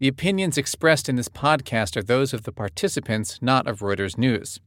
[0.00, 4.60] The opinions expressed in this podcast are those of the participants, not of Reuters News.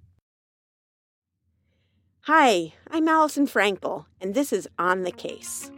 [2.24, 5.72] Hi, I'm Alison Frankel, and this is On the Case.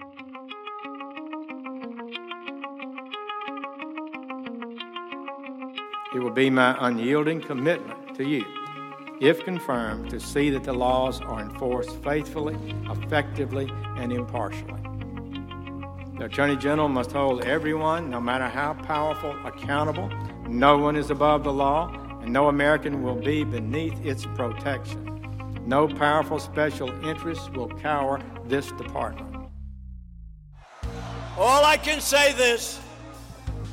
[6.15, 8.43] It will be my unyielding commitment to you,
[9.21, 12.57] if confirmed, to see that the laws are enforced faithfully,
[12.89, 14.81] effectively, and impartially.
[16.23, 20.09] The Attorney General must hold everyone, no matter how powerful, accountable.
[20.47, 21.91] No one is above the law,
[22.21, 25.59] and no American will be beneath its protection.
[25.67, 29.35] No powerful special interests will cower this department.
[31.37, 32.79] All I can say this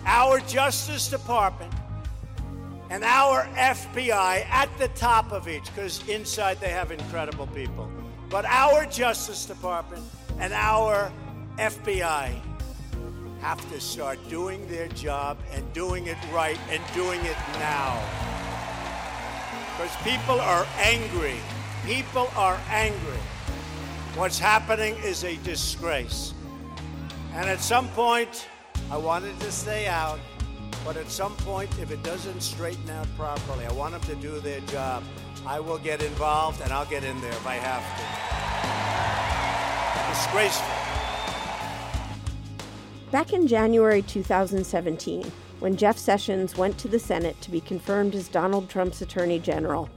[0.05, 1.73] our Justice Department
[2.91, 7.89] and our FBI at the top of each, because inside they have incredible people,
[8.29, 10.05] but our Justice Department
[10.41, 11.13] and our
[11.61, 12.41] FBI
[13.43, 18.01] have to start doing their job and doing it right and doing it now.
[19.77, 21.37] Because people are angry.
[21.85, 23.21] People are angry.
[24.17, 26.33] What's happening is a disgrace.
[27.35, 28.49] And at some point,
[28.91, 30.19] I wanted to stay out,
[30.83, 34.41] but at some point, if it doesn't straighten out properly, I want them to do
[34.41, 35.05] their job.
[35.47, 38.05] I will get involved and I'll get in there if I have to.
[40.15, 41.00] Disgraceful.
[43.11, 48.29] Back in January 2017, when Jeff Sessions went to the Senate to be confirmed as
[48.29, 49.91] Donald Trump's Attorney General,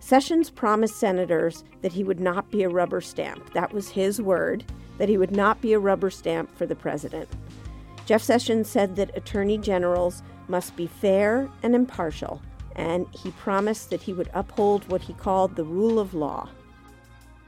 [0.00, 3.52] Sessions promised senators that he would not be a rubber stamp.
[3.52, 4.64] That was his word,
[4.98, 7.28] that he would not be a rubber stamp for the president.
[8.04, 12.42] Jeff Sessions said that attorney generals must be fair and impartial,
[12.74, 16.48] and he promised that he would uphold what he called the rule of law.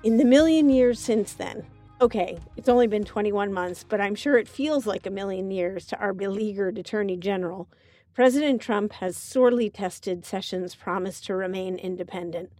[0.05, 1.67] In the million years since then,
[2.01, 5.87] okay, it's only been 21 months, but I'm sure it feels like a million years
[5.87, 7.69] to our beleaguered attorney general.
[8.15, 12.51] President Trump has sorely tested Sessions' promise to remain independent.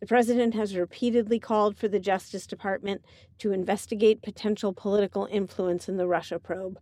[0.00, 3.02] The president has repeatedly called for the Justice Department
[3.38, 6.78] to investigate potential political influence in the Russia probe.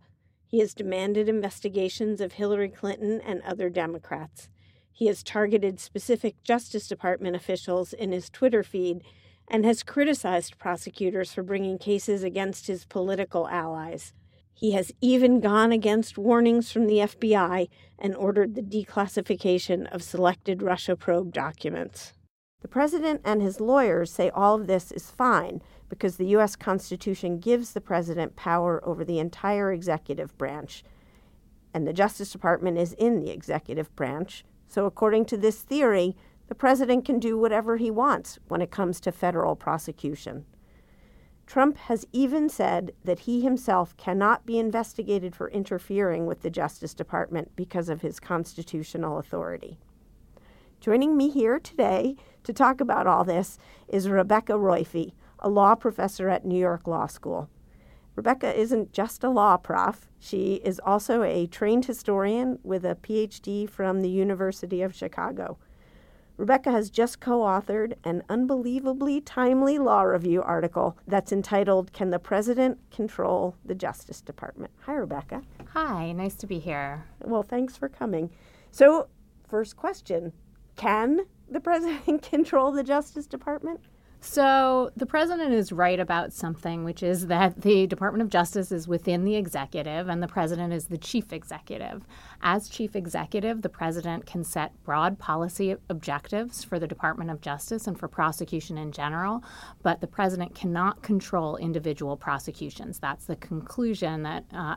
[0.47, 4.49] He has demanded investigations of Hillary Clinton and other Democrats.
[4.91, 9.03] He has targeted specific Justice Department officials in his Twitter feed
[9.49, 14.13] and has criticized prosecutors for bringing cases against his political allies.
[14.53, 20.61] He has even gone against warnings from the FBI and ordered the declassification of selected
[20.61, 22.13] Russia probe documents.
[22.61, 26.55] The president and his lawyers say all of this is fine because the U.S.
[26.55, 30.83] Constitution gives the president power over the entire executive branch,
[31.73, 34.43] and the Justice Department is in the executive branch.
[34.67, 36.15] So, according to this theory,
[36.49, 40.45] the president can do whatever he wants when it comes to federal prosecution.
[41.45, 46.95] Trump has even said that he himself cannot be investigated for interfering with the Justice
[46.95, 49.77] Department because of his constitutional authority.
[50.79, 56.29] Joining me here today to talk about all this is Rebecca Roiphe, a law professor
[56.29, 57.47] at New York Law School.
[58.15, 63.69] Rebecca isn't just a law prof, she is also a trained historian with a PhD
[63.69, 65.59] from the University of Chicago.
[66.39, 72.17] Rebecca has just co authored an unbelievably timely law review article that's entitled Can the
[72.17, 74.71] President Control the Justice Department?
[74.83, 75.41] Hi, Rebecca.
[75.73, 77.03] Hi, nice to be here.
[77.25, 78.29] Well, thanks for coming.
[78.71, 79.07] So,
[79.49, 80.31] first question
[80.77, 83.81] Can the President control the Justice Department?
[84.21, 88.85] So the president is right about something, which is that the Department of Justice is
[88.85, 92.05] within the executive and the president is the chief executive.
[92.41, 97.87] As chief executive, the president can set broad policy objectives for the Department of Justice
[97.87, 99.41] and for prosecution in general,
[99.83, 102.99] but the president cannot control individual prosecutions.
[102.99, 104.75] That's the conclusion that uh,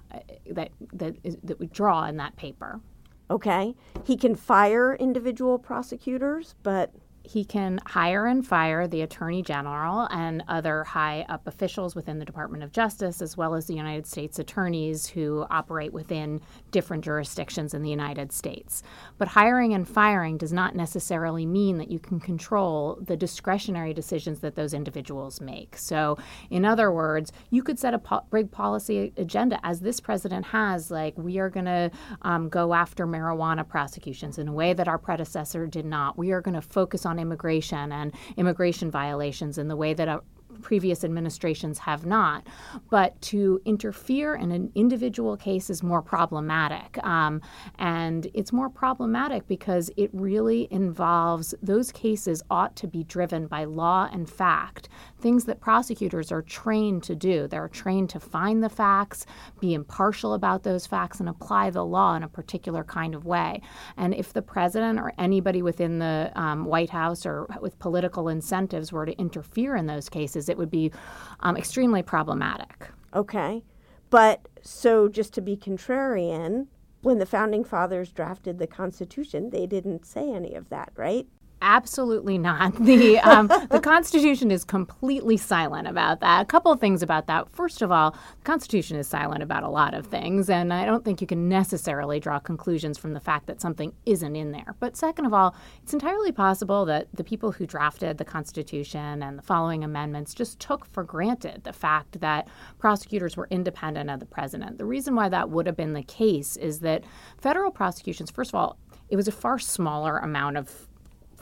[0.50, 2.80] that that, is, that we draw in that paper.
[3.28, 3.74] Okay,
[4.04, 6.92] he can fire individual prosecutors, but
[7.24, 12.24] he can hire and fire the attorney general and other high up officials within the
[12.24, 16.40] Department of Justice, as well as the United States attorneys who operate within
[16.70, 18.82] different jurisdictions in the United States.
[19.18, 24.40] But hiring and firing does not necessarily mean that you can control the discretionary decisions
[24.40, 25.76] that those individuals make.
[25.76, 26.18] So,
[26.50, 30.90] in other words, you could set a po- big policy agenda, as this president has,
[30.90, 31.90] like we are going to
[32.22, 36.18] um, go after marijuana prosecutions in a way that our predecessor did not.
[36.18, 40.08] We are going to focus on on immigration and immigration violations in the way that
[40.08, 40.20] a,
[40.60, 42.46] previous administrations have not.
[42.90, 47.02] But to interfere in an individual case is more problematic.
[47.04, 47.40] Um,
[47.78, 53.64] and it's more problematic because it really involves those cases ought to be driven by
[53.64, 54.88] law and fact.
[55.22, 57.46] Things that prosecutors are trained to do.
[57.46, 59.24] They're trained to find the facts,
[59.60, 63.62] be impartial about those facts, and apply the law in a particular kind of way.
[63.96, 68.92] And if the president or anybody within the um, White House or with political incentives
[68.92, 70.92] were to interfere in those cases, it would be
[71.40, 72.88] um, extremely problematic.
[73.14, 73.62] Okay.
[74.10, 76.66] But so just to be contrarian,
[77.00, 81.26] when the founding fathers drafted the Constitution, they didn't say any of that, right?
[81.62, 82.72] Absolutely not.
[82.82, 86.42] The um, the Constitution is completely silent about that.
[86.42, 87.48] A couple of things about that.
[87.50, 91.04] First of all, the Constitution is silent about a lot of things, and I don't
[91.04, 94.74] think you can necessarily draw conclusions from the fact that something isn't in there.
[94.80, 99.38] But second of all, it's entirely possible that the people who drafted the Constitution and
[99.38, 102.48] the following amendments just took for granted the fact that
[102.78, 104.78] prosecutors were independent of the president.
[104.78, 107.04] The reason why that would have been the case is that
[107.38, 108.76] federal prosecutions, first of all,
[109.08, 110.88] it was a far smaller amount of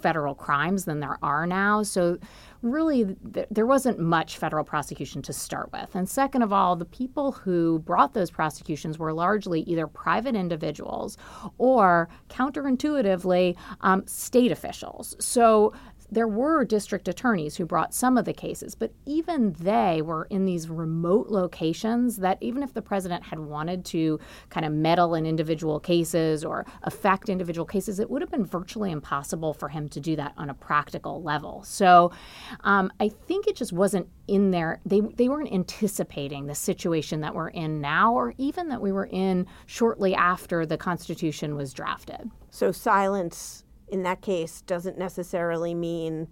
[0.02, 1.82] federal crimes than there are now.
[1.82, 2.18] So,
[2.62, 5.94] really, th- there wasn't much federal prosecution to start with.
[5.94, 11.16] And second of all, the people who brought those prosecutions were largely either private individuals
[11.56, 15.16] or counterintuitively um, state officials.
[15.18, 15.72] So,
[16.10, 20.44] there were district attorneys who brought some of the cases, but even they were in
[20.44, 24.18] these remote locations that even if the president had wanted to
[24.48, 28.90] kind of meddle in individual cases or affect individual cases, it would have been virtually
[28.90, 31.62] impossible for him to do that on a practical level.
[31.62, 32.12] So
[32.60, 34.80] um, I think it just wasn't in there.
[34.84, 39.08] They, they weren't anticipating the situation that we're in now, or even that we were
[39.10, 42.30] in shortly after the Constitution was drafted.
[42.50, 46.28] So silence in that case doesn't necessarily mean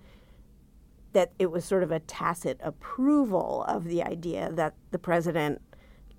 [1.12, 5.60] that it was sort of a tacit approval of the idea that the president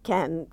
[0.03, 0.47] can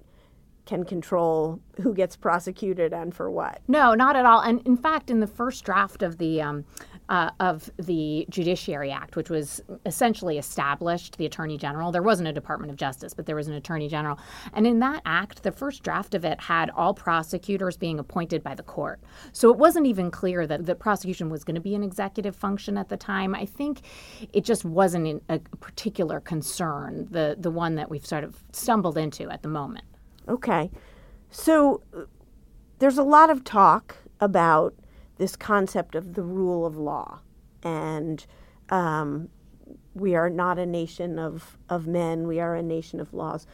[0.67, 3.61] can control who gets prosecuted and for what.
[3.69, 4.41] No, not at all.
[4.41, 6.65] And in fact, in the first draft of the um,
[7.09, 11.93] uh, of the Judiciary Act, which was essentially established the Attorney General.
[11.93, 14.19] There wasn't a Department of Justice, but there was an Attorney General.
[14.53, 18.55] And in that act, the first draft of it had all prosecutors being appointed by
[18.55, 19.01] the court.
[19.33, 22.77] So it wasn't even clear that the prosecution was going to be an executive function
[22.77, 23.35] at the time.
[23.35, 23.83] I think
[24.33, 29.31] it just wasn't a particular concern, the, the one that we've sort of stumbled into
[29.31, 29.85] at the moment.
[30.29, 30.71] Okay.
[31.31, 31.83] So
[32.79, 34.75] there's a lot of talk about
[35.19, 37.21] this concept of the rule of law.
[37.63, 38.25] And
[38.71, 39.29] um,
[39.95, 43.47] we are not a nation of, of men, we are a nation of laws.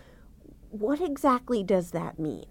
[0.71, 2.47] What exactly does that mean?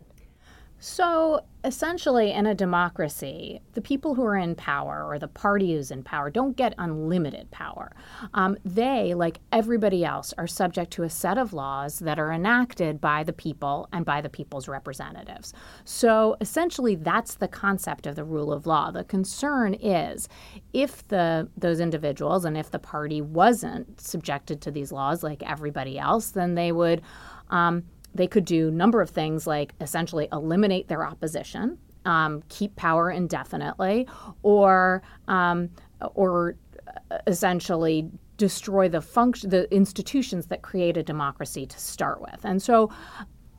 [0.84, 5.92] So essentially, in a democracy, the people who are in power or the party who's
[5.92, 7.92] in power don't get unlimited power.
[8.34, 13.00] Um, they, like everybody else, are subject to a set of laws that are enacted
[13.00, 15.54] by the people and by the people's representatives.
[15.86, 18.90] So essentially, that's the concept of the rule of law.
[18.90, 20.28] The concern is
[20.74, 26.00] if the those individuals and if the party wasn't subjected to these laws like everybody
[26.00, 27.04] else, then they would.
[27.52, 27.84] Um,
[28.14, 33.12] they could do a number of things like essentially eliminate their opposition, um, keep power
[33.12, 34.08] indefinitely,
[34.44, 35.70] or um,
[36.16, 36.56] or
[36.88, 42.44] uh, essentially destroy the function, the institutions that create a democracy to start with.
[42.44, 42.92] And so,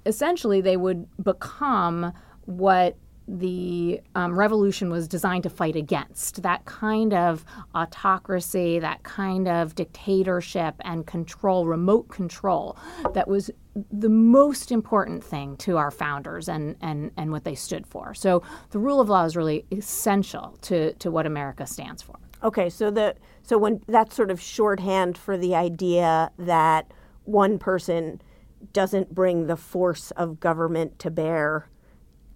[0.07, 2.13] essentially, they would become
[2.47, 2.97] what
[3.29, 7.45] the um, revolution was designed to fight against that kind of
[7.75, 12.77] autocracy, that kind of dictatorship and control, remote control,
[13.15, 13.51] that was
[13.91, 18.13] the most important thing to our founders and, and, and what they stood for.
[18.15, 22.17] So the rule of law is really essential to, to what America stands for.
[22.43, 23.15] Okay, so the
[23.45, 26.93] so when that's sort of shorthand for the idea that
[27.25, 28.21] one person
[28.73, 31.69] doesn't bring the force of government to bear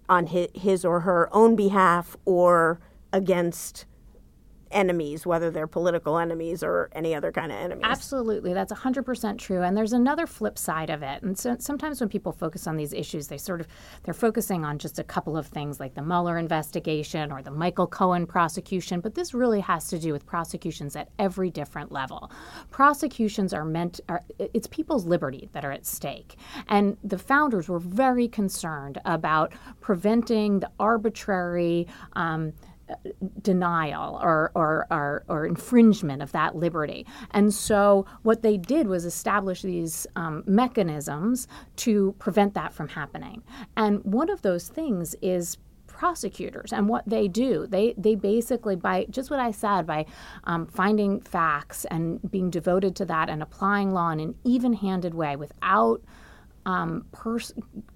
[0.09, 2.79] on his, his or her own behalf or
[3.11, 3.85] against
[4.71, 7.85] enemies, whether they're political enemies or any other kind of enemies.
[7.85, 8.53] Absolutely.
[8.53, 9.61] That's 100% true.
[9.61, 11.21] And there's another flip side of it.
[11.23, 13.67] And so sometimes when people focus on these issues, they sort of
[14.03, 17.87] they're focusing on just a couple of things like the Mueller investigation or the Michael
[17.87, 22.31] Cohen prosecution, but this really has to do with prosecutions at every different level.
[22.71, 26.35] Prosecutions are meant are, it's people's liberty that are at stake.
[26.67, 32.53] And the founders were very concerned about preventing the arbitrary um,
[33.41, 37.05] denial or, or, or, or, infringement of that liberty.
[37.31, 43.43] And so what they did was establish these um, mechanisms to prevent that from happening.
[43.75, 47.65] And one of those things is prosecutors and what they do.
[47.67, 50.05] They they basically by just what I said by
[50.43, 55.35] um, finding facts and being devoted to that and applying law in an even-handed way
[55.35, 56.01] without
[56.67, 57.53] um, pers-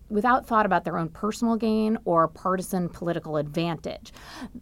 [0.10, 4.13] without thought about their own personal gain or partisan political advantage.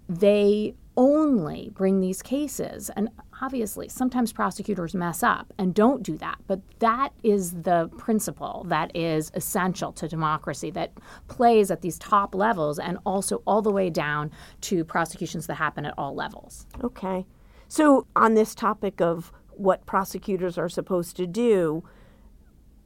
[0.10, 3.10] They only bring these cases, and
[3.42, 8.92] obviously, sometimes prosecutors mess up and don't do that, but that is the principle that
[8.96, 10.92] is essential to democracy that
[11.28, 15.86] plays at these top levels and also all the way down to prosecutions that happen
[15.86, 16.66] at all levels.
[16.84, 17.26] Okay.
[17.68, 21.84] So, on this topic of what prosecutors are supposed to do,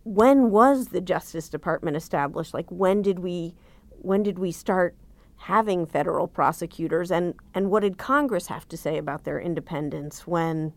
[0.03, 2.53] when was the Justice Department established?
[2.53, 3.55] Like when did we
[3.89, 4.95] when did we start
[5.37, 10.73] having federal prosecutors and and what did Congress have to say about their independence when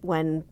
[0.00, 0.44] when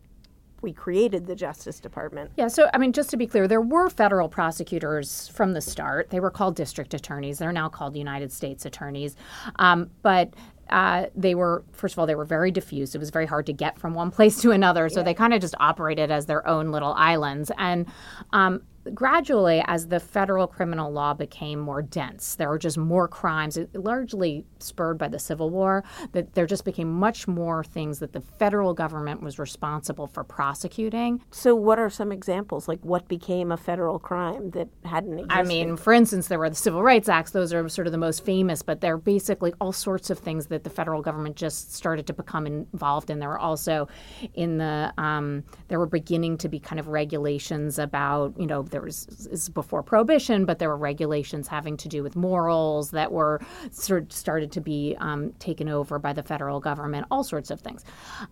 [0.61, 2.31] we created the Justice Department.
[2.35, 6.09] Yeah, so I mean, just to be clear, there were federal prosecutors from the start.
[6.09, 7.39] They were called district attorneys.
[7.39, 9.15] They're now called United States attorneys.
[9.57, 10.33] Um, but
[10.69, 12.95] uh, they were, first of all, they were very diffuse.
[12.95, 14.89] It was very hard to get from one place to another.
[14.89, 15.05] So yeah.
[15.05, 17.51] they kind of just operated as their own little islands.
[17.57, 17.87] And
[18.33, 18.61] um,
[18.93, 24.45] gradually, as the federal criminal law became more dense, there were just more crimes, largely
[24.59, 28.73] spurred by the Civil War, that there just became much more things that the federal
[28.73, 31.21] government was responsible for prosecuting.
[31.31, 32.67] So, what are some examples?
[32.67, 35.37] Like, what became a federal crime that hadn't existed?
[35.37, 37.97] I mean, for instance, there were the Civil Rights Acts, those are sort of the
[37.97, 42.07] most famous, but they're basically all sorts of things that the federal government just started
[42.07, 43.19] to become involved in.
[43.19, 43.87] There were also
[44.33, 48.85] in the, um, there were beginning to be kind of regulations about, you know, there
[48.85, 54.03] was before prohibition, but there were regulations having to do with morals that were sort
[54.03, 57.83] of started to be um, taken over by the federal government, all sorts of things.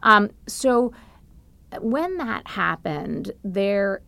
[0.03, 0.93] Um, so
[1.81, 4.01] when that happened, there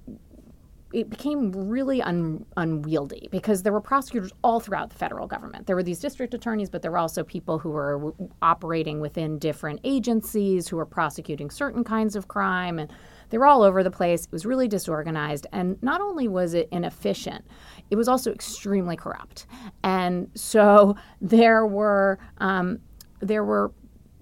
[0.91, 5.67] it became really un, unwieldy because there were prosecutors all throughout the federal government.
[5.67, 9.81] There were these district attorneys, but there were also people who were operating within different
[9.83, 12.91] agencies who were prosecuting certain kinds of crime and
[13.29, 14.25] they were all over the place.
[14.25, 15.47] It was really disorganized.
[15.51, 17.45] And not only was it inefficient,
[17.89, 19.45] it was also extremely corrupt.
[19.83, 22.79] And so there were um,
[23.21, 23.71] there were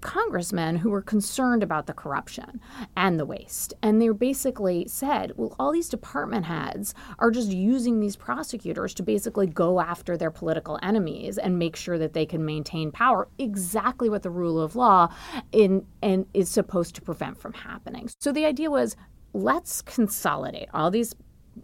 [0.00, 2.60] congressmen who were concerned about the corruption
[2.96, 3.74] and the waste.
[3.82, 9.02] And they basically said, well, all these department heads are just using these prosecutors to
[9.02, 14.08] basically go after their political enemies and make sure that they can maintain power, exactly
[14.08, 15.08] what the rule of law
[15.52, 18.08] in and is supposed to prevent from happening.
[18.20, 18.96] So the idea was
[19.32, 21.14] let's consolidate all these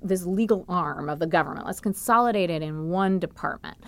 [0.03, 1.67] this legal arm of the government.
[1.67, 3.79] Let's consolidate it in one department.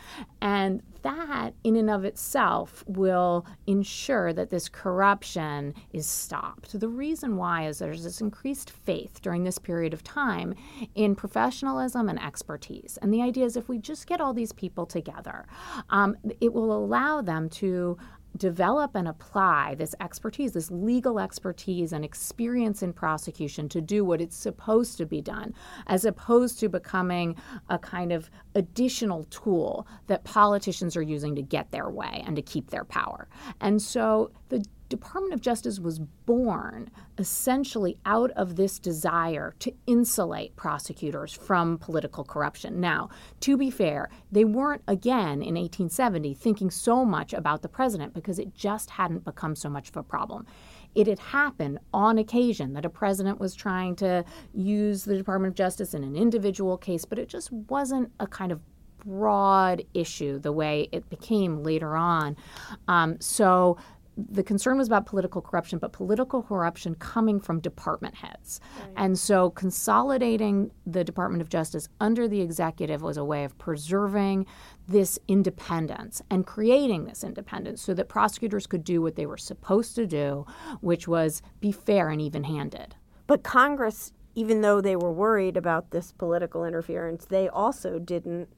[0.41, 6.79] And that, in and of itself, will ensure that this corruption is stopped.
[6.79, 10.55] The reason why is there's this increased faith during this period of time
[10.95, 12.99] in professionalism and expertise.
[13.01, 15.47] And the idea is if we just get all these people together,
[15.91, 17.97] um, it will allow them to
[18.37, 24.21] develop and apply this expertise, this legal expertise and experience in prosecution to do what
[24.21, 25.55] it's supposed to be done,
[25.87, 27.37] as opposed to becoming
[27.69, 32.43] a kind of additional tool that politicians are using to get their way and to
[32.43, 33.29] keep their power.
[33.61, 40.55] And so the Department of Justice was born essentially out of this desire to insulate
[40.55, 42.81] prosecutors from political corruption.
[42.81, 43.09] Now,
[43.41, 48.39] to be fair, they weren't again in 1870 thinking so much about the president because
[48.39, 50.47] it just hadn't become so much of a problem.
[50.95, 54.25] It had happened on occasion that a president was trying to
[54.55, 58.53] use the Department of Justice in an individual case, but it just wasn't a kind
[58.53, 58.61] of
[59.07, 62.37] broad issue the way it became later on.
[62.89, 63.79] Um, so
[64.17, 68.61] the concern was about political corruption, but political corruption coming from department heads.
[68.81, 68.93] Right.
[68.97, 74.47] And so consolidating the Department of Justice under the executive was a way of preserving
[74.89, 79.95] this independence and creating this independence so that prosecutors could do what they were supposed
[79.97, 80.47] to do,
[80.81, 82.95] which was be fair and even handed.
[83.27, 88.49] But Congress, even though they were worried about this political interference, they also didn't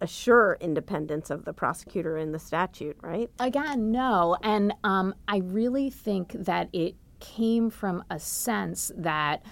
[0.00, 3.30] assure independence of the prosecutor in the statute, right?
[3.38, 4.36] Again, no.
[4.42, 9.44] And um, I really think that it came from a sense that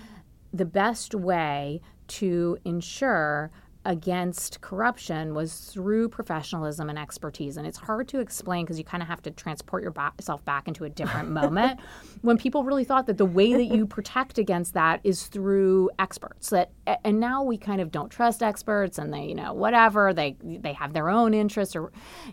[0.53, 3.51] the best way to ensure
[3.89, 7.57] against corruption was through professionalism and expertise.
[7.57, 10.85] And it's hard to explain because you kind of have to transport yourself back into
[10.85, 11.81] a different moment
[12.21, 16.51] when people really thought that the way that you protect against that is through experts.
[16.51, 16.71] That
[17.03, 20.75] and now we kind of don't trust experts and they, you know, whatever, they they
[20.75, 21.91] have their own interests or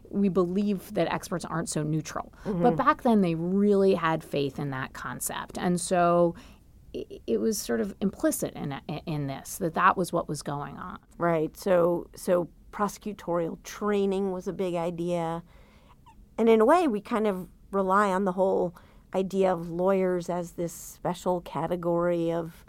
[0.09, 2.33] we believe that experts aren't so neutral.
[2.45, 2.63] Mm-hmm.
[2.63, 5.57] But back then they really had faith in that concept.
[5.57, 6.35] And so
[7.27, 10.99] it was sort of implicit in in this that that was what was going on.
[11.17, 11.55] Right.
[11.57, 15.43] So so prosecutorial training was a big idea,
[16.37, 18.75] and in a way, we kind of rely on the whole
[19.13, 22.65] idea of lawyers as this special category of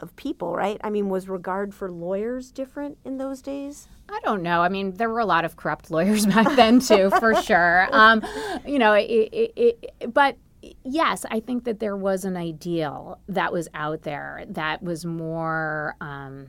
[0.00, 0.80] of people, right?
[0.84, 3.88] I mean, was regard for lawyers different in those days?
[4.08, 4.62] I don't know.
[4.62, 7.88] I mean, there were a lot of corrupt lawyers back then too, for sure.
[7.98, 8.22] Um,
[8.64, 10.36] you know, it, it, it, but
[10.84, 15.96] yes, I think that there was an ideal that was out there that was more.
[16.00, 16.48] Um,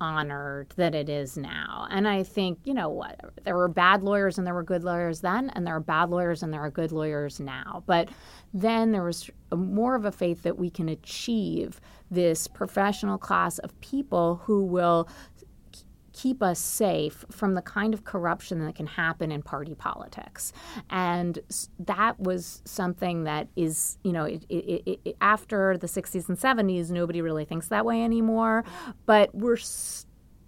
[0.00, 1.86] honored than it is now.
[1.90, 5.20] And I think, you know what, there were bad lawyers and there were good lawyers
[5.20, 7.82] then, and there are bad lawyers and there are good lawyers now.
[7.86, 8.10] But
[8.52, 11.80] then there was more of a faith that we can achieve
[12.10, 15.08] this professional class of people who will
[16.14, 20.52] keep us safe from the kind of corruption that can happen in party politics.
[20.88, 21.38] And
[21.80, 26.90] that was something that is, you know, it, it, it, after the 60s and 70s,
[26.90, 28.64] nobody really thinks that way anymore.
[29.06, 29.58] But we're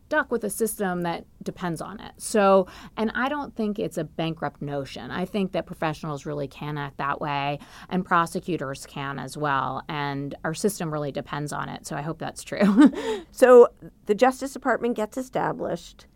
[0.07, 2.13] stuck with a system that depends on it.
[2.17, 5.11] So, and I don't think it's a bankrupt notion.
[5.11, 7.59] I think that professionals really can act that way
[7.89, 9.83] and prosecutors can as well.
[9.89, 11.89] And our system really depends on it.
[11.89, 12.93] So I hope that's true.
[13.33, 13.69] so
[14.07, 16.07] the Justice Department gets established.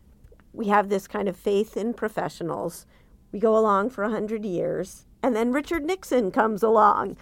[0.53, 2.85] We have this kind of faith in professionals.
[3.33, 5.05] We go along for 100 years.
[5.21, 7.17] And then Richard Nixon comes along.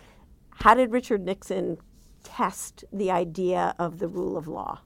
[0.51, 1.79] How did Richard Nixon
[2.23, 4.81] test the idea of the rule of law?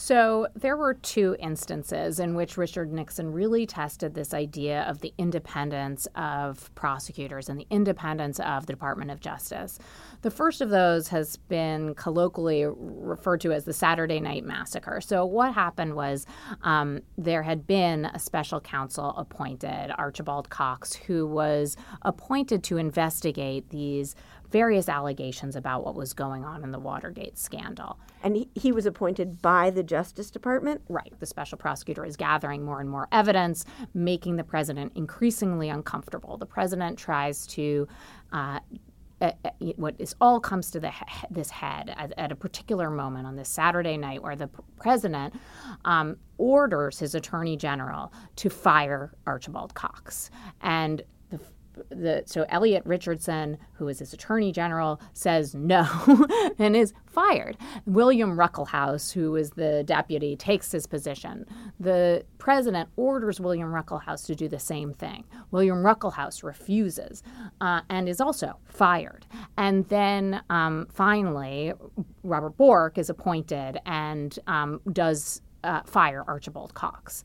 [0.00, 5.12] So there were two instances in which Richard Nixon really tested this idea of the
[5.18, 9.78] independence of prosecutors and the independence of the Department of Justice.
[10.22, 15.02] The first of those has been colloquially referred to as the Saturday Night Massacre.
[15.02, 16.24] So what happened was
[16.62, 23.68] um, there had been a special counsel appointed, Archibald Cox, who was appointed to investigate
[23.68, 24.16] these
[24.50, 27.98] various allegations about what was going on in the Watergate scandal.
[28.22, 30.82] And he, he, was appointed by the Justice Department?
[30.88, 31.12] Right.
[31.18, 33.64] The special prosecutor is gathering more and more evidence,
[33.94, 36.36] making the president increasingly uncomfortable.
[36.36, 37.88] The president tries to.
[38.32, 38.60] Uh,
[39.20, 39.32] uh,
[39.76, 43.36] what is all comes to the he- this head at, at, a particular moment on
[43.36, 45.34] this Saturday night, where the p- president
[45.84, 50.30] um, orders his attorney general to fire Archibald Cox,
[50.62, 51.02] and
[51.90, 55.86] the so Elliot Richardson, who is his attorney general, says no
[56.58, 57.56] and is fired.
[57.86, 61.46] William Ruckelshaus, who is the deputy, takes his position.
[61.78, 65.24] The president orders William Ruckelshaus to do the same thing.
[65.50, 67.22] William Ruckelshaus refuses
[67.60, 69.26] uh, and is also fired.
[69.56, 71.72] And then um, finally,
[72.22, 77.24] Robert Bork is appointed and um, does uh, fire Archibald Cox.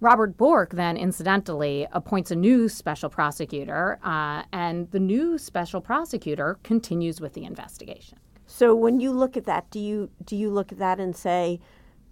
[0.00, 6.58] Robert Bork then, incidentally, appoints a new special prosecutor, uh, and the new special prosecutor
[6.62, 8.18] continues with the investigation.
[8.46, 11.60] So, when you look at that, do you do you look at that and say,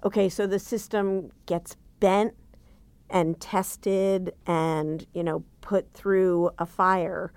[0.03, 2.35] okay, so the system gets bent
[3.11, 7.33] and tested and you know put through a fire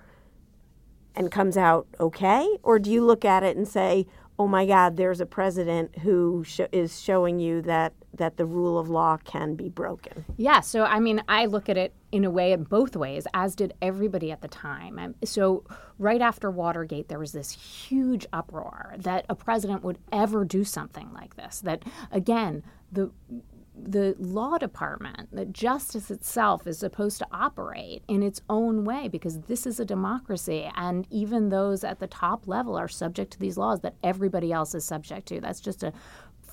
[1.14, 4.06] and comes out okay, or do you look at it and say,
[4.38, 8.78] oh my God, there's a president who sh- is showing you that that the rule
[8.78, 10.24] of law can be broken.
[10.36, 13.54] Yeah, so I mean, I look at it in a way, in both ways, as
[13.54, 15.14] did everybody at the time.
[15.24, 15.64] So
[15.98, 21.12] right after Watergate, there was this huge uproar that a president would ever do something
[21.12, 21.60] like this.
[21.60, 23.10] That again, the
[23.80, 29.40] the law department, the justice itself is supposed to operate in its own way because
[29.42, 30.70] this is a democracy.
[30.74, 34.74] And even those at the top level are subject to these laws that everybody else
[34.74, 35.40] is subject to.
[35.40, 35.92] That's just a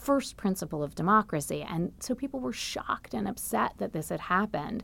[0.06, 1.66] first principle of democracy.
[1.68, 4.84] And so people were shocked and upset that this had happened.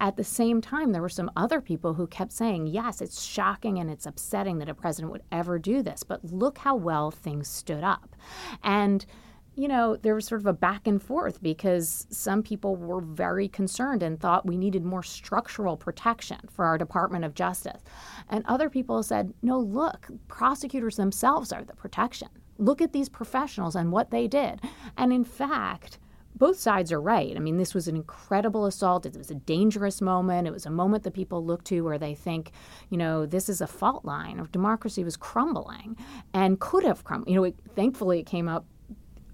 [0.00, 3.78] At the same time, there were some other people who kept saying, yes, it's shocking
[3.78, 7.48] and it's upsetting that a president would ever do this, but look how well things
[7.48, 8.16] stood up.
[8.62, 9.04] And
[9.56, 13.48] you know, there was sort of a back and forth because some people were very
[13.48, 17.82] concerned and thought we needed more structural protection for our Department of Justice.
[18.28, 22.28] And other people said, no, look, prosecutors themselves are the protection.
[22.58, 24.60] Look at these professionals and what they did.
[24.98, 25.98] And in fact,
[26.34, 27.34] both sides are right.
[27.34, 29.06] I mean, this was an incredible assault.
[29.06, 30.46] It was a dangerous moment.
[30.46, 32.52] It was a moment that people look to where they think,
[32.90, 35.96] you know, this is a fault line, or democracy was crumbling
[36.34, 37.30] and could have crumbled.
[37.30, 38.66] You know, it, thankfully it came up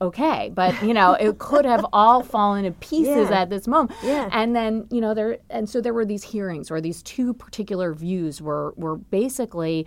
[0.03, 3.41] okay but you know it could have all fallen to pieces yeah.
[3.43, 4.29] at this moment yeah.
[4.33, 7.95] and then you know there and so there were these hearings where these two particular
[7.95, 9.87] views were were basically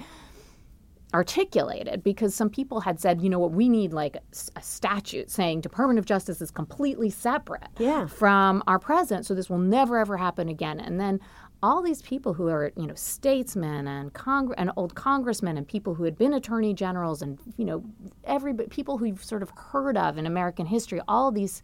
[1.15, 5.61] articulated because some people had said, you know what, we need like a, statute saying
[5.61, 8.05] Department of Justice is completely separate yeah.
[8.05, 10.77] from our president, so this will never ever happen again.
[10.77, 11.21] And then
[11.65, 14.11] all these people who are you know statesmen and
[14.55, 17.83] and old congressmen and people who had been attorney generals and you know
[18.23, 21.63] every people who you've sort of heard of in American history all these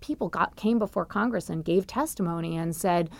[0.00, 3.10] people got came before Congress and gave testimony and said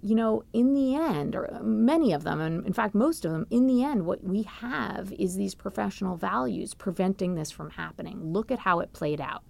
[0.00, 3.48] you know, in the end, or many of them, and in fact, most of them,
[3.50, 8.32] in the end, what we have is these professional values preventing this from happening.
[8.32, 9.42] Look at how it played out.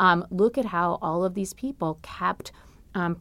[0.00, 2.50] Um, look at how all of these people kept
[2.96, 3.14] um,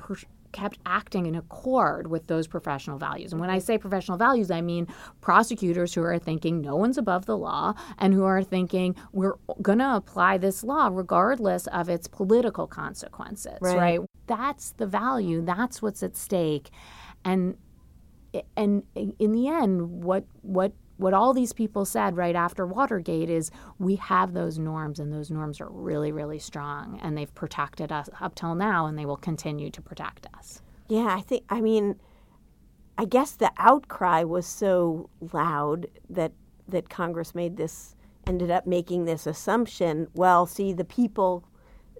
[0.51, 3.31] kept acting in accord with those professional values.
[3.31, 4.87] And when I say professional values, I mean
[5.21, 9.79] prosecutors who are thinking no one's above the law and who are thinking we're going
[9.79, 13.77] to apply this law regardless of its political consequences, right.
[13.77, 13.99] right?
[14.27, 16.69] That's the value, that's what's at stake.
[17.25, 17.57] And
[18.55, 23.49] and in the end what what what all these people said right after Watergate is
[23.79, 28.07] we have those norms and those norms are really, really strong and they've protected us
[28.19, 30.61] up till now and they will continue to protect us.
[30.87, 31.95] Yeah, I think, I mean,
[32.99, 36.33] I guess the outcry was so loud that,
[36.67, 37.95] that Congress made this,
[38.27, 41.45] ended up making this assumption well, see, the people.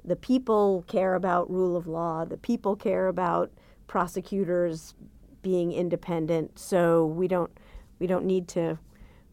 [0.04, 2.26] The people care about rule of law.
[2.26, 3.52] The people care about
[3.86, 4.96] prosecutors
[5.44, 6.58] being independent.
[6.58, 7.52] So we don't
[8.00, 8.80] we don't need to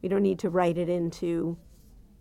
[0.02, 1.56] we don't need to write it into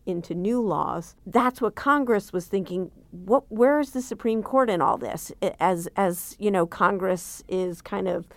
[0.05, 1.15] into new laws.
[1.25, 2.91] That's what Congress was thinking.
[3.11, 5.31] What where is the Supreme Court in all this?
[5.59, 8.27] As as you know, Congress is kind of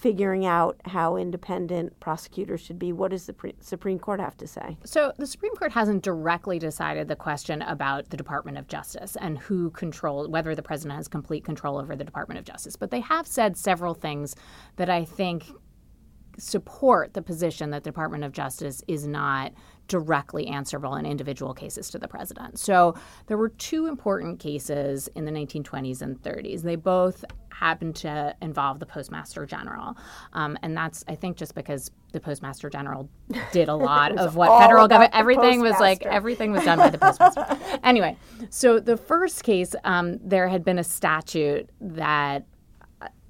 [0.00, 2.90] figuring out how independent prosecutors should be.
[2.90, 4.78] What does the pre- Supreme Court have to say?
[4.82, 9.38] So, the Supreme Court hasn't directly decided the question about the Department of Justice and
[9.38, 12.76] who controls, whether the president has complete control over the Department of Justice.
[12.76, 14.34] But they have said several things
[14.76, 15.52] that I think
[16.38, 19.52] support the position that the Department of Justice is not
[19.88, 22.58] directly answerable in individual cases to the president.
[22.58, 22.94] So
[23.26, 26.62] there were two important cases in the 1920s and 30s.
[26.62, 27.24] They both
[27.60, 29.96] happened to involve the Postmaster General.
[30.32, 33.08] Um, and that's, I think, just because the Postmaster General
[33.52, 36.98] did a lot of what federal government, everything was like, everything was done by the
[36.98, 37.46] Postmaster.
[37.84, 38.16] anyway,
[38.48, 42.46] so the first case, um, there had been a statute that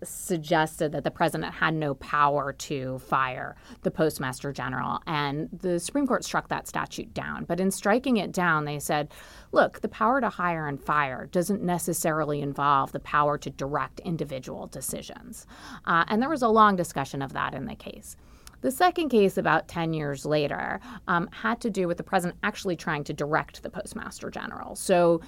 [0.03, 5.01] suggested that the president had no power to fire the postmaster general.
[5.07, 7.45] And the Supreme Court struck that statute down.
[7.45, 9.13] But in striking it down, they said,
[9.53, 14.67] look, the power to hire and fire doesn't necessarily involve the power to direct individual
[14.67, 15.47] decisions.
[15.85, 18.17] Uh, and there was a long discussion of that in the case.
[18.63, 22.77] The second case, about 10 years later, um, had to do with the president actually
[22.77, 24.77] trying to direct the postmaster general.
[24.77, 25.23] So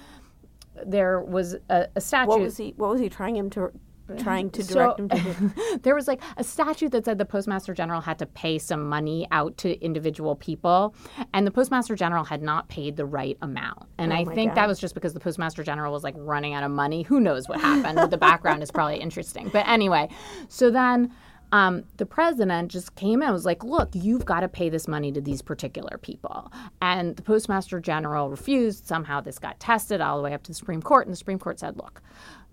[0.85, 2.29] there was a, a statute.
[2.29, 2.73] What was he?
[2.77, 3.71] What was he trying him to
[4.17, 7.73] trying to direct so, them to there was like a statute that said the postmaster
[7.73, 10.93] general had to pay some money out to individual people
[11.33, 14.55] and the postmaster general had not paid the right amount and oh i think God.
[14.55, 17.47] that was just because the postmaster general was like running out of money who knows
[17.47, 20.09] what happened but the background is probably interesting but anyway
[20.49, 21.11] so then
[21.53, 24.87] um, the president just came in and was like, look, you've got to pay this
[24.87, 26.51] money to these particular people.
[26.81, 28.87] And the postmaster general refused.
[28.87, 31.05] Somehow this got tested all the way up to the Supreme Court.
[31.05, 32.01] And the Supreme Court said, look,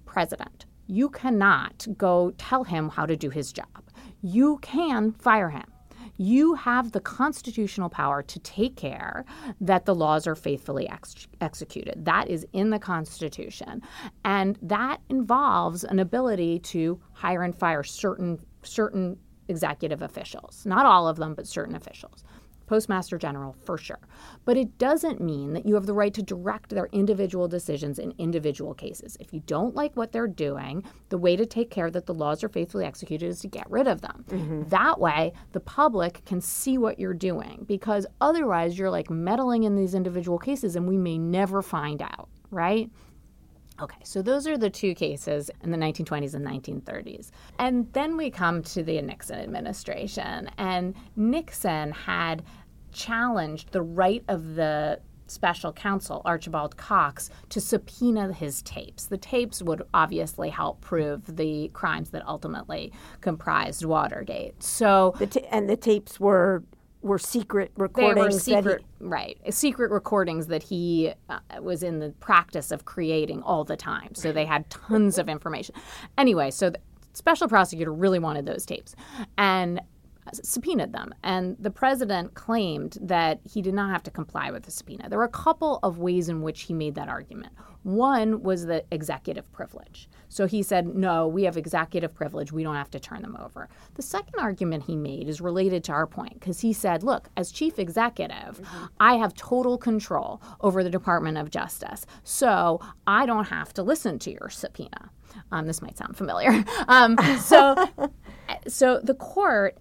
[0.04, 3.66] president, you cannot go tell him how to do his job.
[4.22, 5.64] You can fire him.
[6.16, 9.24] You have the constitutional power to take care
[9.60, 12.04] that the laws are faithfully ex- executed.
[12.04, 13.80] That is in the Constitution.
[14.24, 19.16] And that involves an ability to hire and fire certain certain
[19.48, 20.66] executive officials.
[20.66, 22.22] Not all of them, but certain officials.
[22.70, 23.98] Postmaster General for sure.
[24.44, 28.14] But it doesn't mean that you have the right to direct their individual decisions in
[28.16, 29.16] individual cases.
[29.18, 32.44] If you don't like what they're doing, the way to take care that the laws
[32.44, 34.24] are faithfully executed is to get rid of them.
[34.28, 34.68] Mm-hmm.
[34.68, 39.74] That way, the public can see what you're doing because otherwise you're like meddling in
[39.74, 42.88] these individual cases and we may never find out, right?
[43.80, 47.30] Okay, so those are the two cases in the 1920s and 1930s.
[47.58, 50.50] And then we come to the Nixon administration.
[50.58, 52.42] And Nixon had
[52.92, 59.06] challenged the right of the special counsel, Archibald Cox, to subpoena his tapes.
[59.06, 64.62] The tapes would obviously help prove the crimes that ultimately comprised Watergate.
[64.62, 66.64] So, the t- and the tapes were
[67.02, 68.44] were secret recordings.
[68.44, 69.38] They were secret, he, right?
[69.54, 74.14] Secret recordings that he uh, was in the practice of creating all the time.
[74.14, 75.74] So they had tons of information.
[76.18, 76.78] Anyway, so the
[77.14, 78.94] special prosecutor really wanted those tapes,
[79.38, 79.80] and
[80.34, 81.14] subpoenaed them.
[81.22, 85.08] And the president claimed that he did not have to comply with the subpoena.
[85.08, 87.52] There were a couple of ways in which he made that argument.
[87.82, 90.08] One was the executive privilege.
[90.28, 92.52] So he said, no, we have executive privilege.
[92.52, 93.68] We don't have to turn them over.
[93.94, 97.50] The second argument he made is related to our point because he said, look, as
[97.50, 98.84] chief executive, mm-hmm.
[99.00, 102.04] I have total control over the Department of Justice.
[102.22, 105.10] So I don't have to listen to your subpoena.
[105.50, 106.64] Um, this might sound familiar.
[106.88, 107.88] Um, so,
[108.66, 109.78] so the court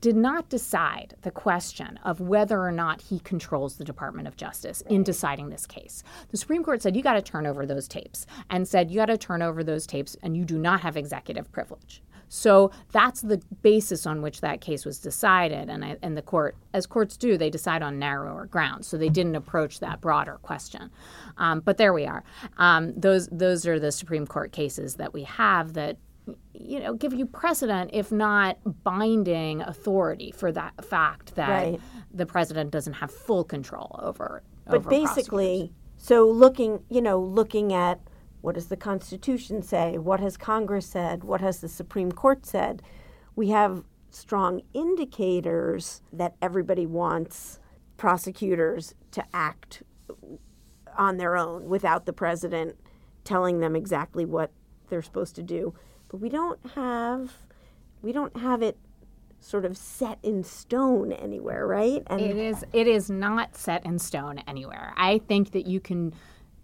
[0.00, 4.82] did not decide the question of whether or not he controls the Department of Justice
[4.82, 6.02] in deciding this case.
[6.30, 9.06] The Supreme Court said you got to turn over those tapes and said you got
[9.06, 12.02] to turn over those tapes and you do not have executive privilege.
[12.32, 15.68] So that's the basis on which that case was decided.
[15.68, 18.86] And, I, and the court, as courts do, they decide on narrower grounds.
[18.86, 20.90] So they didn't approach that broader question.
[21.38, 22.22] Um, but there we are.
[22.56, 25.96] Um, those, those are the Supreme Court cases that we have that
[26.52, 31.80] you know give you precedent if not binding authority for that fact that Right.
[32.12, 37.72] the president doesn't have full control over but over basically so looking you know looking
[37.72, 38.00] at
[38.40, 39.98] what does the constitution say?
[39.98, 41.24] What has congress said?
[41.24, 42.82] What has the supreme court said?
[43.36, 47.60] We have strong indicators that everybody wants
[47.96, 49.82] prosecutors to act
[50.96, 52.76] on their own without the president
[53.24, 54.50] telling them exactly what
[54.88, 55.74] they're supposed to do
[56.10, 57.32] but we don't have
[58.02, 58.76] we don't have it
[59.40, 63.98] sort of set in stone anywhere right and It is it is not set in
[63.98, 64.92] stone anywhere.
[64.96, 66.12] I think that you can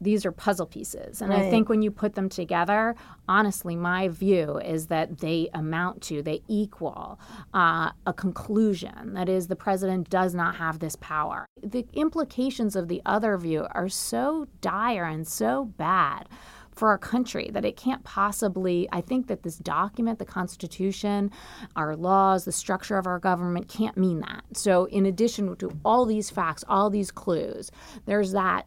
[0.00, 1.22] these are puzzle pieces.
[1.22, 2.94] And I think when you put them together,
[3.28, 7.18] honestly, my view is that they amount to, they equal
[7.54, 9.14] uh, a conclusion.
[9.14, 11.46] That is, the president does not have this power.
[11.62, 16.28] The implications of the other view are so dire and so bad
[16.76, 21.30] for our country that it can't possibly i think that this document the constitution
[21.74, 26.04] our laws the structure of our government can't mean that so in addition to all
[26.04, 27.70] these facts all these clues
[28.04, 28.66] there's that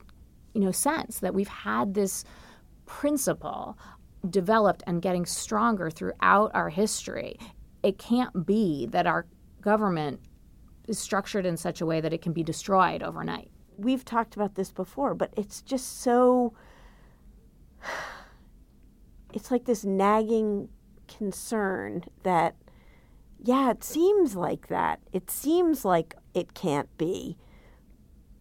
[0.53, 2.25] you know sense that we've had this
[2.85, 3.77] principle
[4.29, 7.37] developed and getting stronger throughout our history
[7.83, 9.25] it can't be that our
[9.61, 10.19] government
[10.87, 14.55] is structured in such a way that it can be destroyed overnight we've talked about
[14.55, 16.53] this before, but it's just so.
[19.31, 20.69] It's like this nagging
[21.07, 22.55] concern that,
[23.37, 25.01] yeah, it seems like that.
[25.13, 27.37] It seems like it can't be.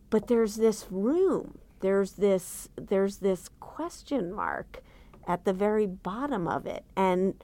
[0.08, 1.58] But there's this room.
[1.80, 2.70] There's this.
[2.74, 4.82] There's this question mark
[5.26, 7.34] at the very bottom of it, and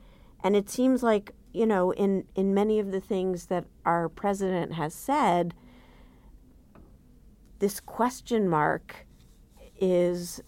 [0.42, 4.72] and it seems like you know in in many of the things that our president
[4.72, 5.52] has said
[7.64, 9.06] this question mark
[9.80, 10.42] is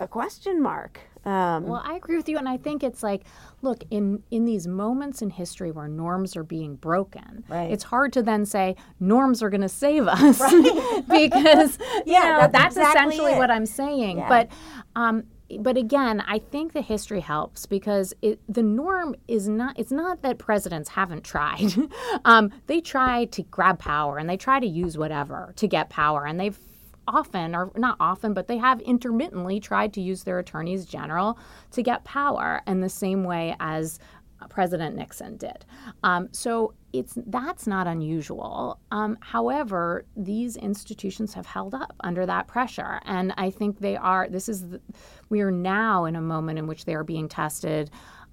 [0.00, 1.00] a question mark.
[1.24, 3.24] Um, Well, I agree with you, and I think it's like,
[3.60, 7.70] look, in in these moments in history where norms are being broken, Right.
[7.70, 10.38] it's hard to then say norms are going to save us
[11.08, 13.38] because you Yeah, know, that's that's, exactly essentially it.
[13.38, 14.18] what I'm saying.
[14.18, 14.28] Yeah.
[14.28, 14.48] But
[14.96, 15.24] um,
[15.60, 19.78] but again, I think the history helps because it, the norm is not.
[19.78, 21.72] It's not that presidents haven't tried.
[22.24, 26.26] um, they try to grab power and they try to use whatever to get power,
[26.26, 26.58] and they've
[27.08, 31.38] often, or not often, but they have intermittently tried to use their attorneys general
[31.72, 33.98] to get power in the same way as
[34.48, 35.64] President Nixon did.
[36.04, 38.78] Um, so it's that's not unusual.
[38.92, 44.28] Um, however, these institutions have held up under that pressure, and I think they are.
[44.28, 44.80] This is the,
[45.28, 47.90] we are now in a moment in which they are being tested.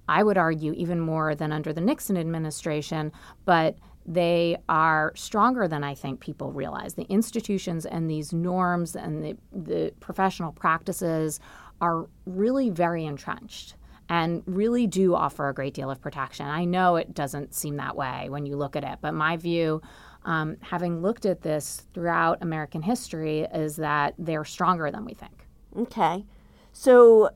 [0.08, 3.10] I would argue even more than under the Nixon administration,
[3.44, 3.76] but
[4.06, 6.94] they are stronger than I think people realize.
[6.94, 11.40] The institutions and these norms and the, the professional practices
[11.80, 13.74] are really very entrenched
[14.08, 16.46] and really do offer a great deal of protection.
[16.46, 19.82] I know it doesn't seem that way when you look at it, but my view,
[20.24, 25.46] um, having looked at this throughout American history, is that they're stronger than we think.
[25.76, 26.24] okay.
[26.72, 27.30] So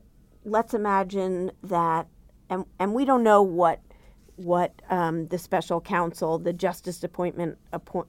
[0.45, 2.07] let's imagine that,
[2.49, 3.81] and, and we don't know what
[4.43, 7.37] what um, the special counsel, the Justice appoint,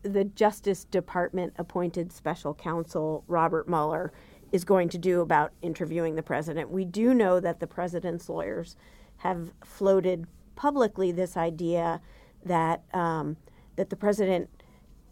[0.03, 4.13] the Justice Department appointed special counsel Robert Mueller
[4.51, 6.71] is going to do about interviewing the president.
[6.71, 8.77] We do know that the president's lawyers
[9.19, 12.01] have floated publicly this idea
[12.45, 13.37] that um,
[13.77, 14.51] that the president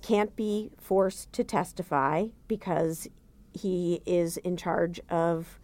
[0.03, 3.09] can't be forced to testify because
[3.53, 5.60] he is in charge of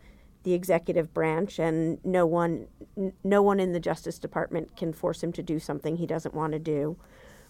[0.47, 5.21] the executive branch and no one n- no one in the justice department can force
[5.21, 6.97] him to do something he doesn't want to do.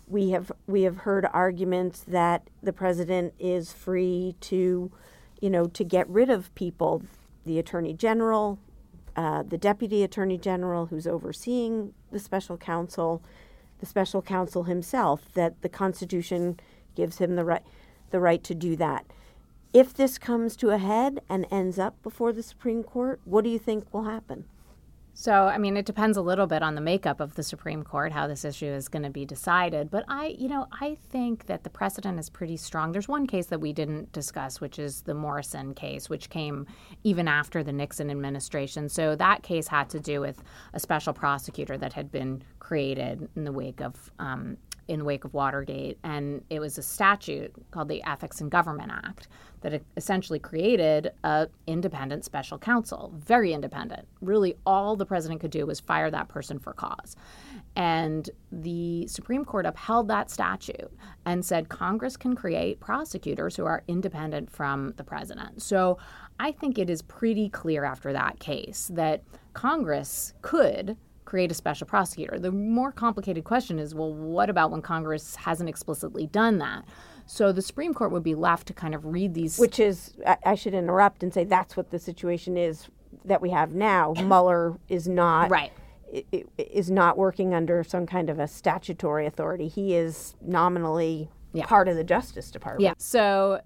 [0.09, 4.90] We have we have heard arguments that the president is free to
[5.42, 7.02] you know to get rid of people
[7.44, 8.59] the attorney general
[9.14, 13.22] uh, the deputy attorney general who's overseeing the special counsel
[13.78, 16.59] the special counsel himself that the constitution
[16.94, 17.62] gives him the right
[18.11, 19.04] the right to do that
[19.72, 23.50] if this comes to a head and ends up before the Supreme Court, what do
[23.50, 24.44] you think will happen?
[25.18, 28.12] So, I mean, it depends a little bit on the makeup of the Supreme Court,
[28.12, 29.90] how this issue is going to be decided.
[29.90, 32.92] But I, you know, I think that the precedent is pretty strong.
[32.92, 36.66] There's one case that we didn't discuss, which is the Morrison case, which came
[37.02, 38.90] even after the Nixon administration.
[38.90, 40.42] So that case had to do with
[40.74, 45.35] a special prosecutor that had been created in the wake of um, in wake of
[45.35, 49.29] Watergate, and it was a statute called the Ethics in Government Act
[49.62, 54.07] that essentially created a independent special counsel, very independent.
[54.20, 57.16] Really, all the president could do was fire that person for cause.
[57.75, 60.90] And the Supreme Court upheld that statute
[61.25, 65.62] and said Congress can create prosecutors who are independent from the president.
[65.62, 65.99] So
[66.38, 69.22] I think it is pretty clear after that case that
[69.53, 72.38] Congress could create a special prosecutor.
[72.38, 76.84] The more complicated question is well, what about when Congress hasn't explicitly done that?
[77.26, 79.58] So the Supreme Court would be left to kind of read these.
[79.58, 82.88] Which is, I, I should interrupt and say that's what the situation is
[83.24, 84.14] that we have now.
[84.16, 85.50] Mueller is not.
[85.50, 85.72] Right.
[86.56, 89.66] Is not working under some kind of a statutory authority.
[89.66, 91.66] He is nominally Yeah.
[91.66, 92.82] part of the Justice Department.
[92.84, 92.94] Yeah.
[92.96, 93.60] So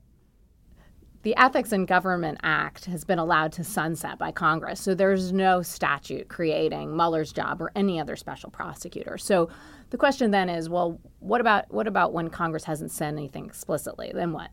[1.22, 4.80] the Ethics in Government Act has been allowed to sunset by Congress.
[4.80, 9.18] So there's no statute creating Mueller's job or any other special prosecutor.
[9.18, 9.50] So
[9.90, 14.12] the question then is, well, what about what about when Congress hasn't said anything explicitly?
[14.14, 14.50] Then what?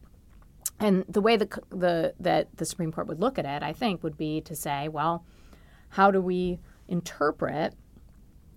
[0.79, 4.03] And the way the, the that the Supreme Court would look at it, I think,
[4.03, 5.25] would be to say, well,
[5.89, 7.73] how do we interpret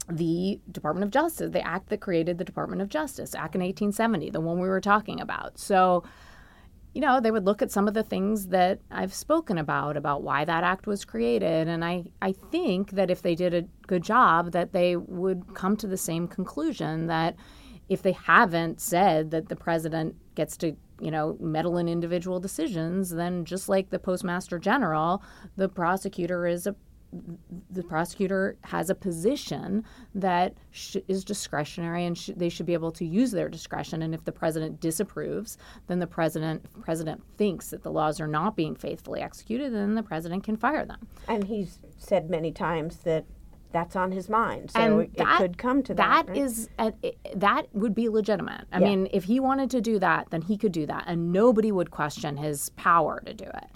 [0.09, 4.31] the Department of Justice, the act that created the Department of Justice, Act in 1870,
[4.31, 5.59] the one we were talking about.
[5.59, 6.03] So,
[6.93, 10.23] you know, they would look at some of the things that I've spoken about, about
[10.23, 11.69] why that act was created.
[11.69, 15.77] And I, I think that if they did a good job, that they would come
[15.79, 17.37] to the same conclusion that
[17.89, 23.11] if they haven't said that the president gets to you know, meddle in individual decisions,
[23.11, 25.23] then just like the postmaster general,
[25.57, 26.77] the prosecutor is a
[27.71, 32.93] the prosecutor has a position that sh- is discretionary and sh- they should be able
[32.93, 34.03] to use their discretion.
[34.03, 38.57] And if the president disapproves then the president president thinks that the laws are not
[38.57, 41.07] being faithfully executed then the president can fire them.
[41.29, 43.25] And he's said many times that
[43.73, 44.71] that's on his mind.
[44.71, 46.27] So and it, that, could come to that.
[46.27, 46.43] That right?
[46.43, 48.67] is, uh, it- that would be legitimate.
[48.73, 48.89] I Yeah.
[48.89, 51.91] mean, if he wanted to do that, then he could do that, and nobody would
[51.91, 53.67] question his power to do it.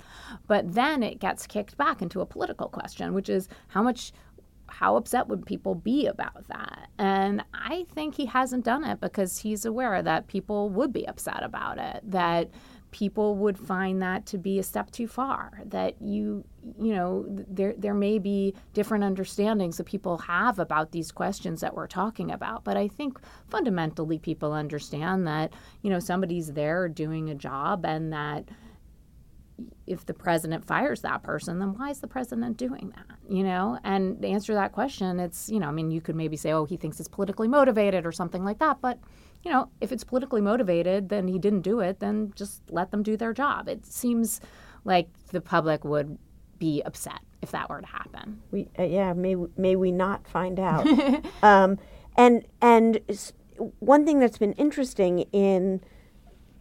[0.46, 4.12] But then it gets kicked back into a political question, which is how much.
[4.66, 6.88] How upset would people be about that?
[6.98, 11.42] And I think he hasn't done it because he's aware that people would be upset
[11.44, 12.50] about it, that
[12.94, 16.44] people would find that to be a step too far, that you
[16.80, 21.74] you know there there may be different understandings that people have about these questions that
[21.74, 22.62] we're talking about.
[22.62, 25.52] But i think fundamentally people understand that
[25.82, 28.48] you know somebody's there doing a job and that
[29.88, 33.78] if the president fires that person then why is the president doing that you know?
[33.84, 36.64] And to answer that question it's you know i mean you could maybe say oh
[36.64, 38.98] he thinks it's politically motivated or something like that but
[39.44, 43.02] you know if it's politically motivated then he didn't do it then just let them
[43.02, 44.40] do their job it seems
[44.84, 46.18] like the public would
[46.58, 48.40] be upset if that were to happen.
[48.50, 50.86] We, uh, yeah, may may we not find out.
[51.42, 51.78] um,
[52.16, 53.00] and and
[53.78, 55.80] one thing that's been interesting in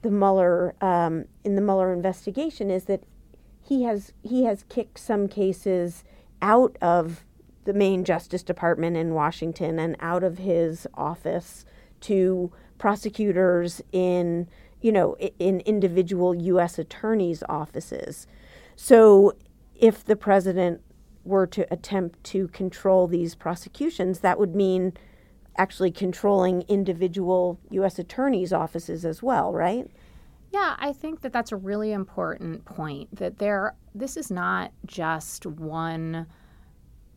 [0.02, 3.04] the Mueller um, in the Mueller investigation is that
[3.62, 6.04] he has he has kicked some cases
[6.41, 7.24] out of
[7.63, 11.63] the main Justice Department in Washington and out of his office
[12.02, 12.52] to
[12.84, 14.46] prosecutors in
[14.82, 16.78] you know in individual U.S.
[16.78, 18.28] attorneys' offices.
[18.76, 19.38] So
[19.74, 20.82] if the president
[21.24, 24.91] were to attempt to control these prosecutions, that would mean
[25.58, 28.00] actually controlling individual U.S.
[28.00, 29.89] attorneys' offices as well, right?
[30.52, 33.15] Yeah, I think that that's a really important point.
[33.15, 36.28] That there, this is not just one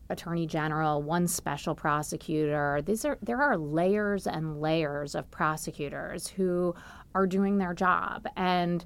[0.09, 2.81] attorney general, one special prosecutor.
[2.85, 6.73] These are there are layers and layers of prosecutors who
[7.15, 8.85] are doing their job and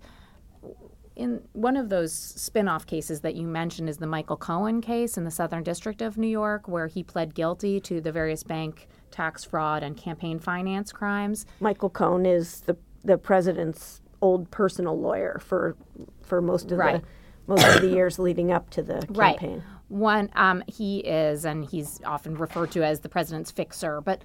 [1.15, 5.25] in one of those spin-off cases that you mentioned is the Michael Cohen case in
[5.25, 9.43] the Southern District of New York where he pled guilty to the various bank tax
[9.43, 11.45] fraud and campaign finance crimes.
[11.59, 15.75] Michael Cohen is the the president's old personal lawyer for
[16.21, 17.01] for most of Right.
[17.01, 17.07] the
[17.47, 19.15] most of the years leading up to the campaign.
[19.55, 19.61] Right.
[19.91, 23.99] One, um, he is, and he's often referred to as the president's fixer.
[23.99, 24.23] But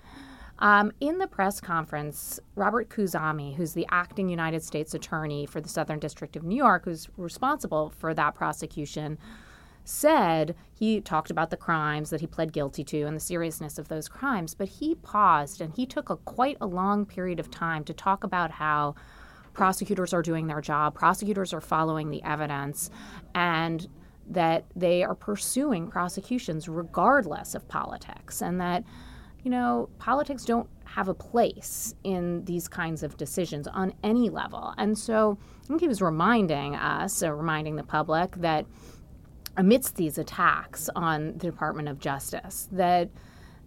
[0.60, 5.68] um, in the press conference, Robert Khuzami, who's the acting United States attorney for the
[5.68, 9.18] Southern District of New York, who's responsible for that prosecution,
[9.84, 13.88] said he talked about the crimes that he pled guilty to and the seriousness of
[13.88, 14.54] those crimes.
[14.54, 18.22] But he paused and he took a quite a long period of time to talk
[18.22, 18.94] about how
[19.52, 22.88] prosecutors are doing their job, prosecutors are following the evidence,
[23.34, 23.88] and
[24.28, 28.84] that they are pursuing prosecutions regardless of politics, and that,
[29.42, 34.74] you know, politics don't have a place in these kinds of decisions on any level.
[34.78, 38.66] And so I think he was reminding us, or reminding the public, that
[39.56, 43.10] amidst these attacks on the Department of Justice, that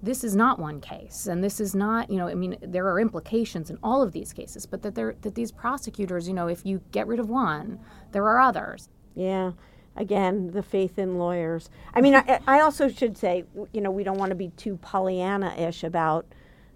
[0.01, 2.99] this is not one case and this is not you know i mean there are
[2.99, 6.65] implications in all of these cases but that there that these prosecutors you know if
[6.65, 7.77] you get rid of one
[8.13, 9.51] there are others Yeah.
[9.95, 11.69] Again, the faith in lawyers.
[11.93, 14.77] I mean, I, I also should say, you know, we don't want to be too
[14.77, 16.25] Pollyanna-ish about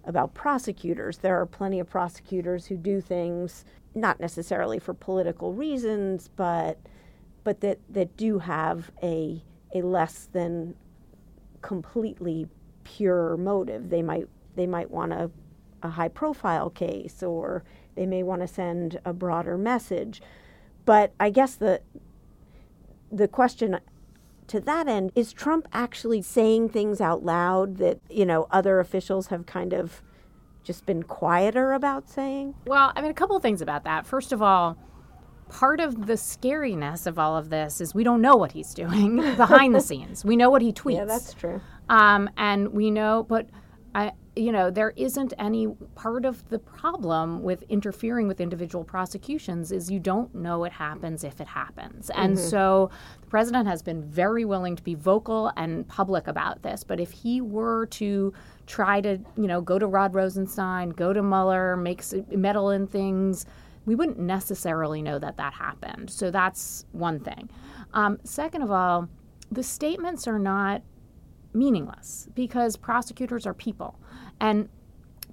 [0.06, 1.18] about prosecutors.
[1.18, 6.78] There are plenty of prosecutors who do things not necessarily for political reasons, but
[7.44, 9.42] but that that do have a
[9.74, 10.74] a less than
[11.62, 12.48] completely
[12.84, 13.90] pure motive.
[13.90, 15.30] They might they might want a,
[15.82, 20.20] a high profile case or they may want to send a broader message.
[20.84, 21.80] But I guess the
[23.14, 23.78] the question
[24.48, 29.28] to that end is Trump actually saying things out loud that, you know, other officials
[29.28, 30.02] have kind of
[30.62, 32.54] just been quieter about saying?
[32.66, 34.06] Well, I mean a couple of things about that.
[34.06, 34.76] First of all,
[35.48, 39.16] part of the scariness of all of this is we don't know what he's doing
[39.36, 40.24] behind the scenes.
[40.24, 40.96] We know what he tweets.
[40.96, 41.60] Yeah, that's true.
[41.88, 43.48] Um, and we know, but
[43.94, 49.70] I, you know, there isn't any part of the problem with interfering with individual prosecutions
[49.70, 52.10] is you don't know what happens if it happens.
[52.10, 52.48] And mm-hmm.
[52.48, 56.82] so the president has been very willing to be vocal and public about this.
[56.82, 58.32] But if he were to
[58.66, 63.46] try to, you know, go to Rod Rosenstein, go to Mueller, make meddle in things,
[63.86, 66.10] we wouldn't necessarily know that that happened.
[66.10, 67.50] So that's one thing.
[67.92, 69.08] Um, second of all,
[69.52, 70.82] the statements are not
[71.54, 73.98] meaningless because prosecutors are people.
[74.40, 74.68] And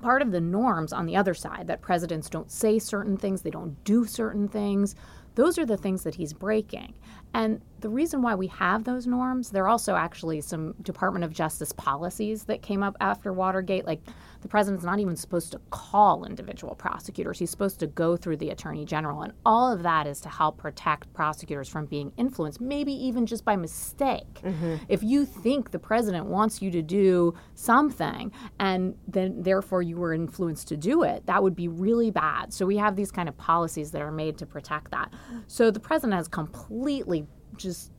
[0.02, 3.50] part of the norms on the other side that presidents don't say certain things, they
[3.50, 4.96] don't do certain things,
[5.36, 6.94] those are the things that he's breaking.
[7.34, 11.34] And the reason why we have those norms, there are also actually some Department of
[11.34, 13.86] Justice policies that came up after Watergate.
[13.86, 14.02] Like
[14.42, 18.50] the president's not even supposed to call individual prosecutors, he's supposed to go through the
[18.50, 19.24] attorney general.
[19.24, 23.44] And all of that is to help protect prosecutors from being influenced, maybe even just
[23.44, 24.42] by mistake.
[24.44, 24.76] Mm-hmm.
[24.88, 30.14] If you think the president wants you to do something and then therefore you were
[30.14, 32.54] influenced to do it, that would be really bad.
[32.54, 35.14] So we have these kind of policies that are made to protect that.
[35.48, 37.26] So the president has completely
[37.62, 37.92] just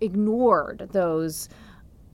[0.00, 1.48] ignored those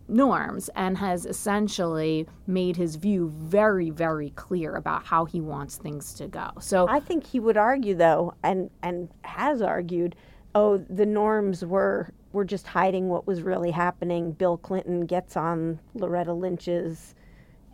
[0.07, 6.13] norms and has essentially made his view very very clear about how he wants things
[6.13, 6.51] to go.
[6.61, 10.15] So I think he would argue though and and has argued
[10.55, 14.33] oh the norms were were just hiding what was really happening.
[14.33, 17.15] Bill Clinton gets on Loretta Lynch's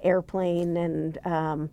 [0.03, 1.71] airplane and um,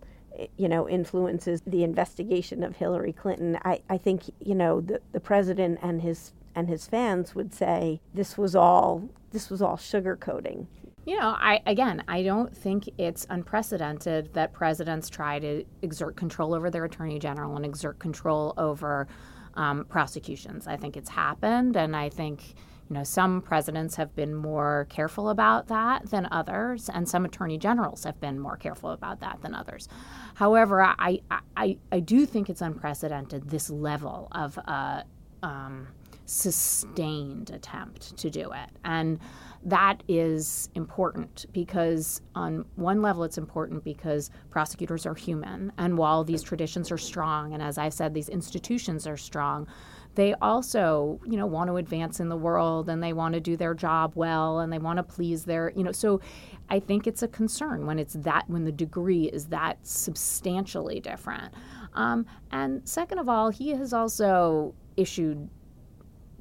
[0.56, 3.58] you know, influences the investigation of Hillary Clinton.
[3.64, 8.00] I, I think, you know, the, the president and his and his fans would say
[8.12, 10.66] this was all this was all sugarcoating.
[11.04, 16.54] You know, I again, I don't think it's unprecedented that presidents try to exert control
[16.54, 19.06] over their attorney general and exert control over
[19.54, 20.66] um, prosecutions.
[20.66, 22.56] I think it's happened, and I think
[22.90, 27.56] you know some presidents have been more careful about that than others, and some attorney
[27.56, 29.88] generals have been more careful about that than others.
[30.34, 31.20] However, I
[31.56, 35.02] I, I do think it's unprecedented this level of uh,
[35.44, 35.86] um,
[36.28, 38.70] sustained attempt to do it.
[38.84, 39.18] And
[39.64, 45.72] that is important because, on one level, it's important because prosecutors are human.
[45.78, 49.66] And while these traditions are strong, and as I said, these institutions are strong,
[50.14, 53.56] they also, you know, want to advance in the world and they want to do
[53.56, 56.20] their job well and they want to please their, you know, so
[56.68, 61.54] I think it's a concern when it's that, when the degree is that substantially different.
[61.94, 65.48] Um, and second of all, he has also issued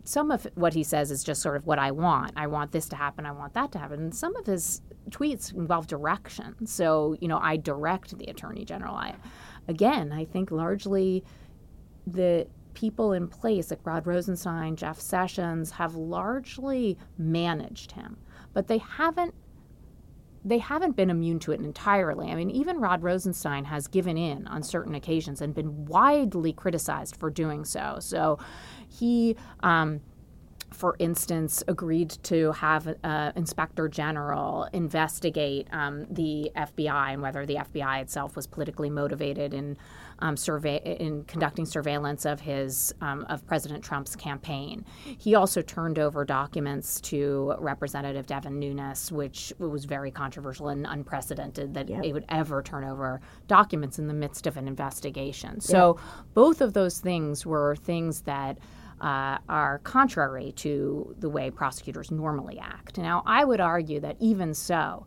[0.08, 2.32] some of what he says is just sort of what I want.
[2.38, 3.26] I want this to happen.
[3.26, 3.99] I want that to happen.
[3.99, 6.66] And some of his tweets involve direction.
[6.66, 8.95] So, you know, I direct the attorney general.
[8.95, 9.16] I,
[9.68, 11.26] again, I think largely
[12.05, 18.16] the people in place, like Rod Rosenstein, Jeff Sessions, have largely managed him,
[18.53, 19.34] but they haven't
[20.45, 22.30] they haven't been immune to it entirely.
[22.30, 27.18] I mean, even Rod Rosenstein has given in on certain occasions and been widely criticized
[27.18, 27.97] for doing so.
[27.99, 28.39] So
[28.97, 30.01] he, um,
[30.71, 37.55] for instance, agreed to have uh, Inspector General investigate um, the FBI and whether the
[37.55, 39.77] FBI itself was politically motivated in
[40.19, 44.85] um, survey in conducting surveillance of his um, of President Trump's campaign.
[45.17, 51.73] He also turned over documents to Representative Devin Nunes, which was very controversial and unprecedented
[51.75, 52.05] that yep.
[52.13, 55.61] would ever turn over documents in the midst of an investigation.
[55.61, 56.25] So yep.
[56.33, 58.57] both of those things were things that.
[58.99, 62.97] Uh, are contrary to the way prosecutors normally act.
[62.97, 65.05] Now, I would argue that even so,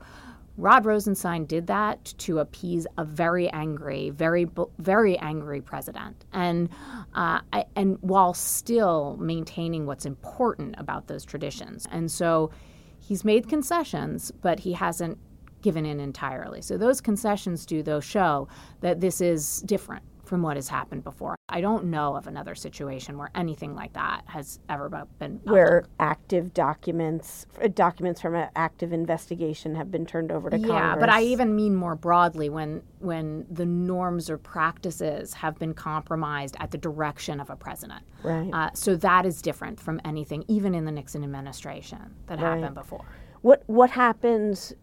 [0.56, 4.46] Rod Rosenstein did that to appease a very angry, very,
[4.78, 6.68] very angry president, and
[7.14, 7.40] uh,
[7.74, 11.86] and while still maintaining what's important about those traditions.
[11.90, 12.52] And so,
[13.00, 15.18] he's made concessions, but he hasn't
[15.62, 16.62] given in entirely.
[16.62, 18.48] So those concessions do, though, show
[18.80, 21.34] that this is different from what has happened before.
[21.48, 25.52] I don't know of another situation where anything like that has ever been public.
[25.52, 30.66] where active documents uh, documents from an active investigation have been turned over to yeah,
[30.68, 30.94] Congress.
[30.94, 35.74] Yeah, but I even mean more broadly when when the norms or practices have been
[35.74, 38.04] compromised at the direction of a president.
[38.22, 38.50] Right.
[38.52, 42.60] Uh, so that is different from anything, even in the Nixon administration, that right.
[42.60, 43.04] happened before.
[43.42, 44.74] What what happens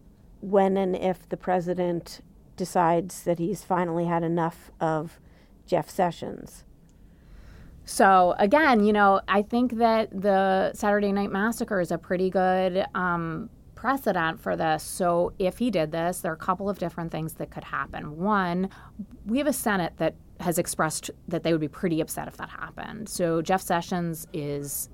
[0.42, 2.20] when and if the president
[2.58, 5.18] decides that he's finally had enough of
[5.68, 6.64] Jeff Sessions.
[7.84, 12.84] So again, you know, I think that the Saturday Night Massacre is a pretty good
[12.94, 14.82] um, precedent for this.
[14.82, 18.18] So if he did this, there are a couple of different things that could happen.
[18.18, 18.68] One,
[19.24, 22.50] we have a Senate that has expressed that they would be pretty upset if that
[22.50, 23.08] happened.
[23.08, 24.88] So Jeff Sessions is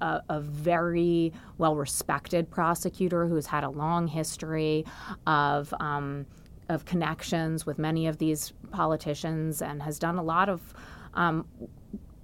[0.00, 4.84] a, a very well respected prosecutor who's had a long history
[5.26, 5.72] of.
[5.80, 6.26] Um,
[6.68, 10.74] of connections with many of these politicians and has done a lot of
[11.14, 11.46] um,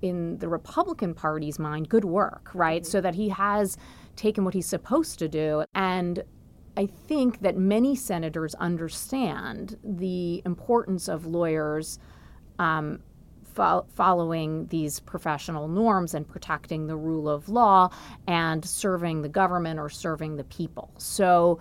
[0.03, 2.83] in the Republican Party's mind, good work, right?
[2.83, 2.91] Mm-hmm.
[2.91, 3.77] So that he has
[4.17, 5.65] taken what he's supposed to do.
[5.75, 6.23] And
[6.77, 11.99] I think that many senators understand the importance of lawyers
[12.59, 13.01] um,
[13.45, 17.91] fo- following these professional norms and protecting the rule of law
[18.27, 20.91] and serving the government or serving the people.
[20.99, 21.59] So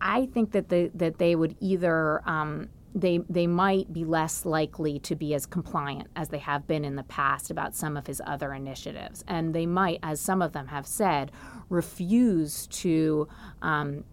[0.00, 4.98] I think that the, that they would either um, they they might be less likely
[5.00, 8.22] to be as compliant as they have been in the past about some of his
[8.26, 11.30] other initiatives, and they might, as some of them have said,
[11.68, 13.28] refuse to.
[13.62, 14.04] Um,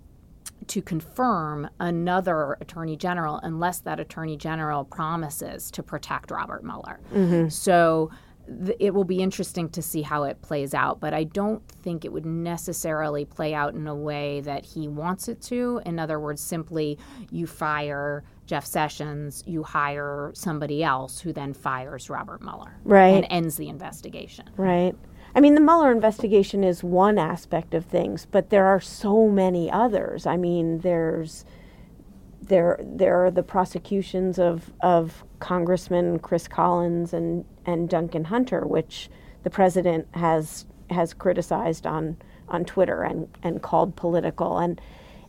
[0.68, 7.02] to confirm another attorney general unless that attorney general promises to protect Robert Mueller.
[7.14, 7.50] Mm-hmm.
[7.50, 8.12] So
[8.80, 12.12] it will be interesting to see how it plays out, but I don't think it
[12.12, 15.82] would necessarily play out in a way that he wants it to.
[15.86, 16.98] In other words, simply
[17.32, 22.76] you fire Jeff Sessions, you hire somebody else who then fires Robert Mueller.
[22.84, 23.16] Right.
[23.16, 24.50] And ends the investigation.
[24.58, 24.96] Right.
[25.36, 29.72] I mean, the Mueller investigation is one aspect of things, but there are so many
[29.72, 30.26] others.
[30.26, 31.46] I mean, there's
[32.42, 39.10] there there are the prosecutions of of Congressman Chris Collins and and Duncan Hunter, which
[39.44, 44.80] the president has has criticized on on Twitter and and called political and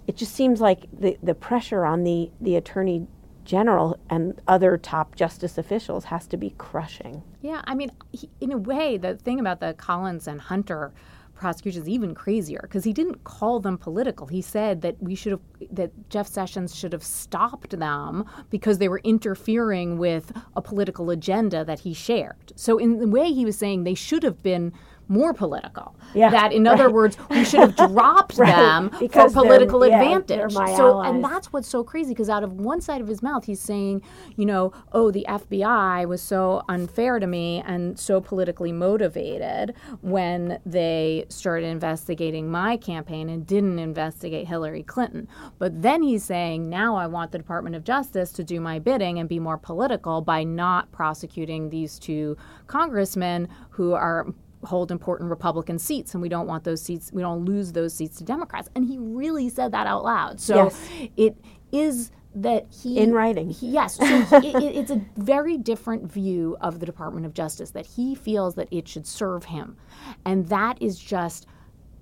[0.07, 3.07] it just seems like the the pressure on the the attorney
[3.45, 7.23] general and other top justice officials has to be crushing.
[7.43, 10.93] Yeah, I mean, he, in a way, the thing about the Collins and Hunter
[11.35, 14.27] prosecution is even crazier because he didn't call them political.
[14.27, 18.89] He said that we should have that Jeff Sessions should have stopped them because they
[18.89, 22.53] were interfering with a political agenda that he shared.
[22.57, 24.73] So in the way he was saying they should have been
[25.09, 25.97] more political.
[26.15, 26.73] Yeah, that, in right.
[26.73, 28.55] other words, we should have dropped right.
[28.55, 30.53] them for political yeah, advantage.
[30.53, 31.11] so, allies.
[31.11, 34.03] and that's what's so crazy because out of one side of his mouth, he's saying,
[34.37, 40.59] you know, oh, the FBI was so unfair to me and so politically motivated when
[40.65, 45.29] they started investigating my campaign and didn't investigate Hillary Clinton.
[45.59, 49.19] But then he's saying, now I want the Department of Justice to do my bidding
[49.19, 52.37] and be more political by not prosecuting these two
[52.67, 54.27] congressmen who are
[54.65, 57.11] hold important Republican seats, and we don't want those seats.
[57.13, 58.69] We don't lose those seats to Democrats.
[58.75, 60.41] And he really said that out loud.
[60.41, 60.89] So yes.
[61.17, 61.37] it
[61.73, 63.51] is that he in writing.
[63.51, 64.05] He, yes, so
[64.39, 68.55] it, it, it's a very different view of the Department of Justice that he feels
[68.57, 69.77] that it should serve him,
[70.25, 71.47] and that is just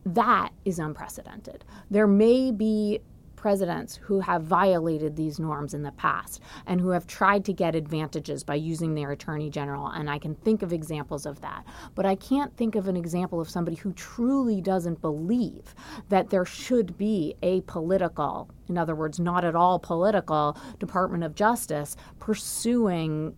[0.04, 1.64] that is unprecedented.
[1.90, 3.00] There may be
[3.42, 7.74] presidents who have violated these norms in the past and who have tried to get
[7.74, 9.88] advantages by using their attorney general.
[9.88, 11.64] And I can think of examples of that.
[11.96, 15.74] But I can't think of an example of somebody who truly doesn't believe
[16.08, 21.34] that there should be a political, in other words, not at all political, Department of
[21.34, 23.34] Justice pursuing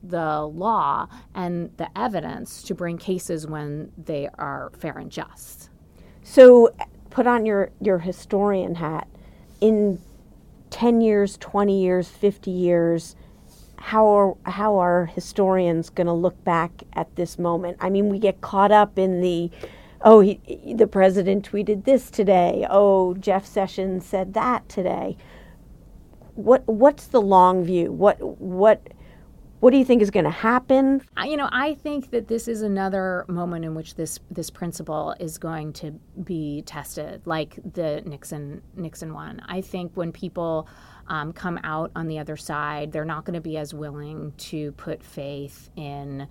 [0.00, 5.70] the law and the evidence to bring cases when they are fair and just.
[6.22, 6.72] So
[7.10, 9.08] put on your, your historian hat
[9.60, 10.00] in
[10.70, 13.16] 10 years, 20 years, 50 years,
[13.76, 17.76] how are, how are historians going to look back at this moment?
[17.80, 19.50] I mean, we get caught up in the,
[20.02, 22.66] oh, he, the president tweeted this today.
[22.68, 25.16] Oh, Jeff Sessions said that today.
[26.34, 27.92] What what's the long view?
[27.92, 28.80] What what
[29.60, 31.02] what do you think is going to happen?
[31.22, 35.36] You know, I think that this is another moment in which this this principle is
[35.38, 35.92] going to
[36.24, 39.42] be tested, like the Nixon Nixon one.
[39.46, 40.66] I think when people
[41.08, 44.72] um, come out on the other side, they're not going to be as willing to
[44.72, 46.26] put faith in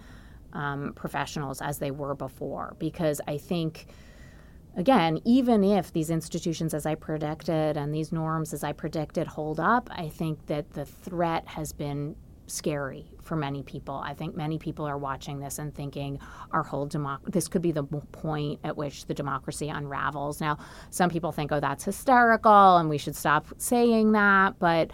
[0.53, 3.85] um, professionals as they were before, because I think
[4.75, 9.59] again, even if these institutions, as I predicted, and these norms, as I predicted, hold
[9.59, 12.15] up, I think that the threat has been
[12.49, 13.95] scary for many people.
[13.95, 16.19] I think many people are watching this and thinking
[16.51, 20.41] our whole democ- this could be the point at which the democracy unravels.
[20.41, 20.57] Now,
[20.89, 24.91] some people think, oh, that's hysterical and we should stop saying that, but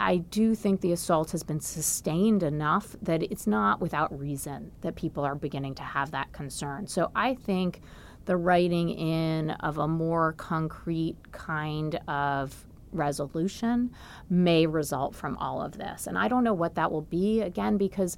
[0.00, 4.96] I do think the assault has been sustained enough that it's not without reason that
[4.96, 6.86] people are beginning to have that concern.
[6.86, 7.80] So I think
[8.24, 12.64] the writing in of a more concrete kind of
[12.94, 13.90] resolution
[14.30, 16.06] may result from all of this.
[16.06, 18.16] And I don't know what that will be, again, because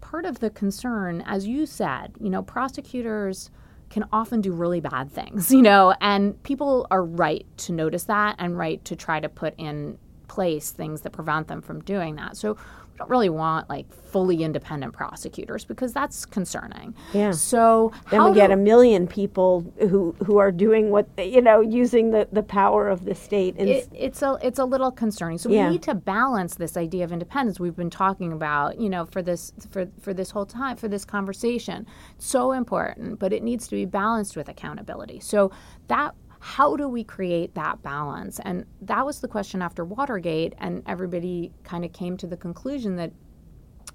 [0.00, 3.50] part of the concern, as you said, you know, prosecutors
[3.90, 8.36] can often do really bad things, you know, and people are right to notice that
[8.38, 9.98] and right to try to put in
[10.28, 12.36] place things that prevent them from doing that.
[12.36, 12.56] So
[12.94, 16.94] we don't really want like fully independent prosecutors because that's concerning.
[17.12, 17.32] Yeah.
[17.32, 22.12] So then we get a million people who who are doing what you know using
[22.12, 23.56] the, the power of the state.
[23.58, 25.38] And it, it's a it's a little concerning.
[25.38, 25.66] So yeah.
[25.66, 28.80] we need to balance this idea of independence we've been talking about.
[28.80, 31.86] You know, for this for for this whole time for this conversation,
[32.18, 35.18] so important, but it needs to be balanced with accountability.
[35.18, 35.50] So
[35.88, 36.14] that
[36.44, 38.38] how do we create that balance?
[38.44, 42.96] And that was the question after Watergate, and everybody kind of came to the conclusion
[42.96, 43.12] that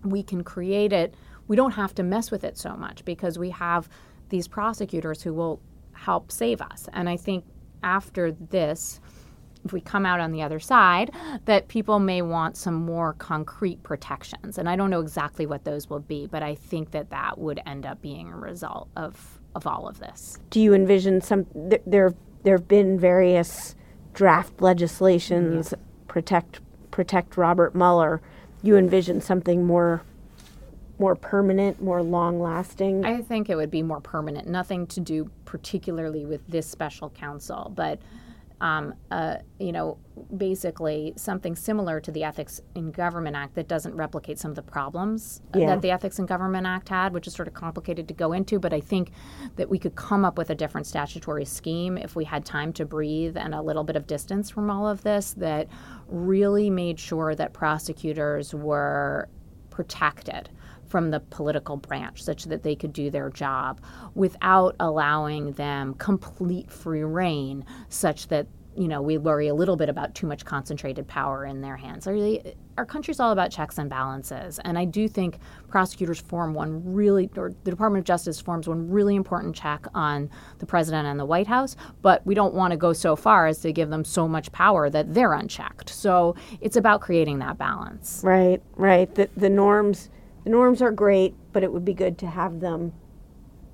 [0.03, 1.13] we can create it.
[1.47, 3.87] We don't have to mess with it so much because we have
[4.29, 6.89] these prosecutors who will help save us.
[6.91, 7.45] And I think
[7.83, 8.99] after this,
[9.63, 11.11] if we come out on the other side,
[11.45, 14.57] that people may want some more concrete protections.
[14.57, 17.61] And I don't know exactly what those will be, but I think that that would
[17.67, 20.37] end up being a result of of all of this.
[20.51, 22.13] Do you envision some th- there
[22.43, 23.75] there have been various
[24.13, 25.83] draft legislations yeah.
[26.07, 26.59] protect
[26.91, 28.21] protect Robert Mueller.
[28.61, 30.01] You envision something more
[30.99, 33.05] more permanent, more long lasting?
[33.05, 34.47] I think it would be more permanent.
[34.47, 37.99] Nothing to do particularly with this special counsel, but
[38.61, 39.97] um, uh, you know,
[40.35, 44.61] basically something similar to the Ethics in Government Act that doesn't replicate some of the
[44.61, 45.67] problems yeah.
[45.67, 48.59] that the Ethics in Government Act had, which is sort of complicated to go into.
[48.59, 49.11] But I think
[49.55, 52.85] that we could come up with a different statutory scheme if we had time to
[52.85, 55.67] breathe and a little bit of distance from all of this that
[56.07, 59.29] really made sure that prosecutors were
[59.69, 60.49] protected
[60.89, 63.79] from the political branch such that they could do their job
[64.15, 69.89] without allowing them complete free reign such that you know we worry a little bit
[69.89, 72.07] about too much concentrated power in their hands.
[72.07, 74.59] Really, our country's all about checks and balances?
[74.63, 78.89] And i do think prosecutors form one really or the department of justice forms one
[78.89, 80.29] really important check on
[80.59, 83.59] the president and the white house but we don't want to go so far as
[83.59, 85.89] to give them so much power that they're unchecked.
[85.89, 88.21] So it's about creating that balance.
[88.23, 89.13] Right right.
[89.13, 90.09] The, the norms
[90.43, 92.93] the norms are great, but it would be good to have them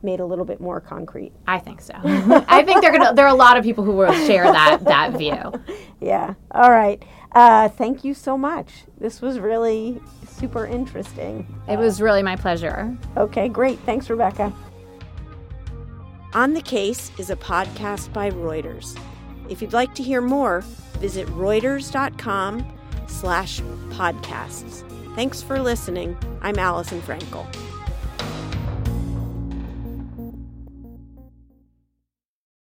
[0.04, 1.32] made a little bit more concrete.
[1.48, 1.94] I think so.
[1.96, 5.14] I think there gonna there are a lot of people who will share that that
[5.14, 5.52] view.
[6.02, 6.36] Yeah.
[6.52, 7.02] All right.
[7.32, 8.84] Uh, thank you so much.
[9.00, 11.48] This was really super interesting.
[11.68, 12.96] It was really my pleasure.
[13.18, 13.80] Okay, great.
[13.80, 14.54] Thanks, Rebecca.
[16.34, 19.00] On the Case is a podcast by Reuters.
[19.50, 20.62] If you'd like to hear more,
[21.00, 22.68] visit reuters.com
[23.08, 24.84] slash podcasts.
[25.16, 26.18] Thanks for listening.
[26.42, 27.46] I'm Alison Frankel.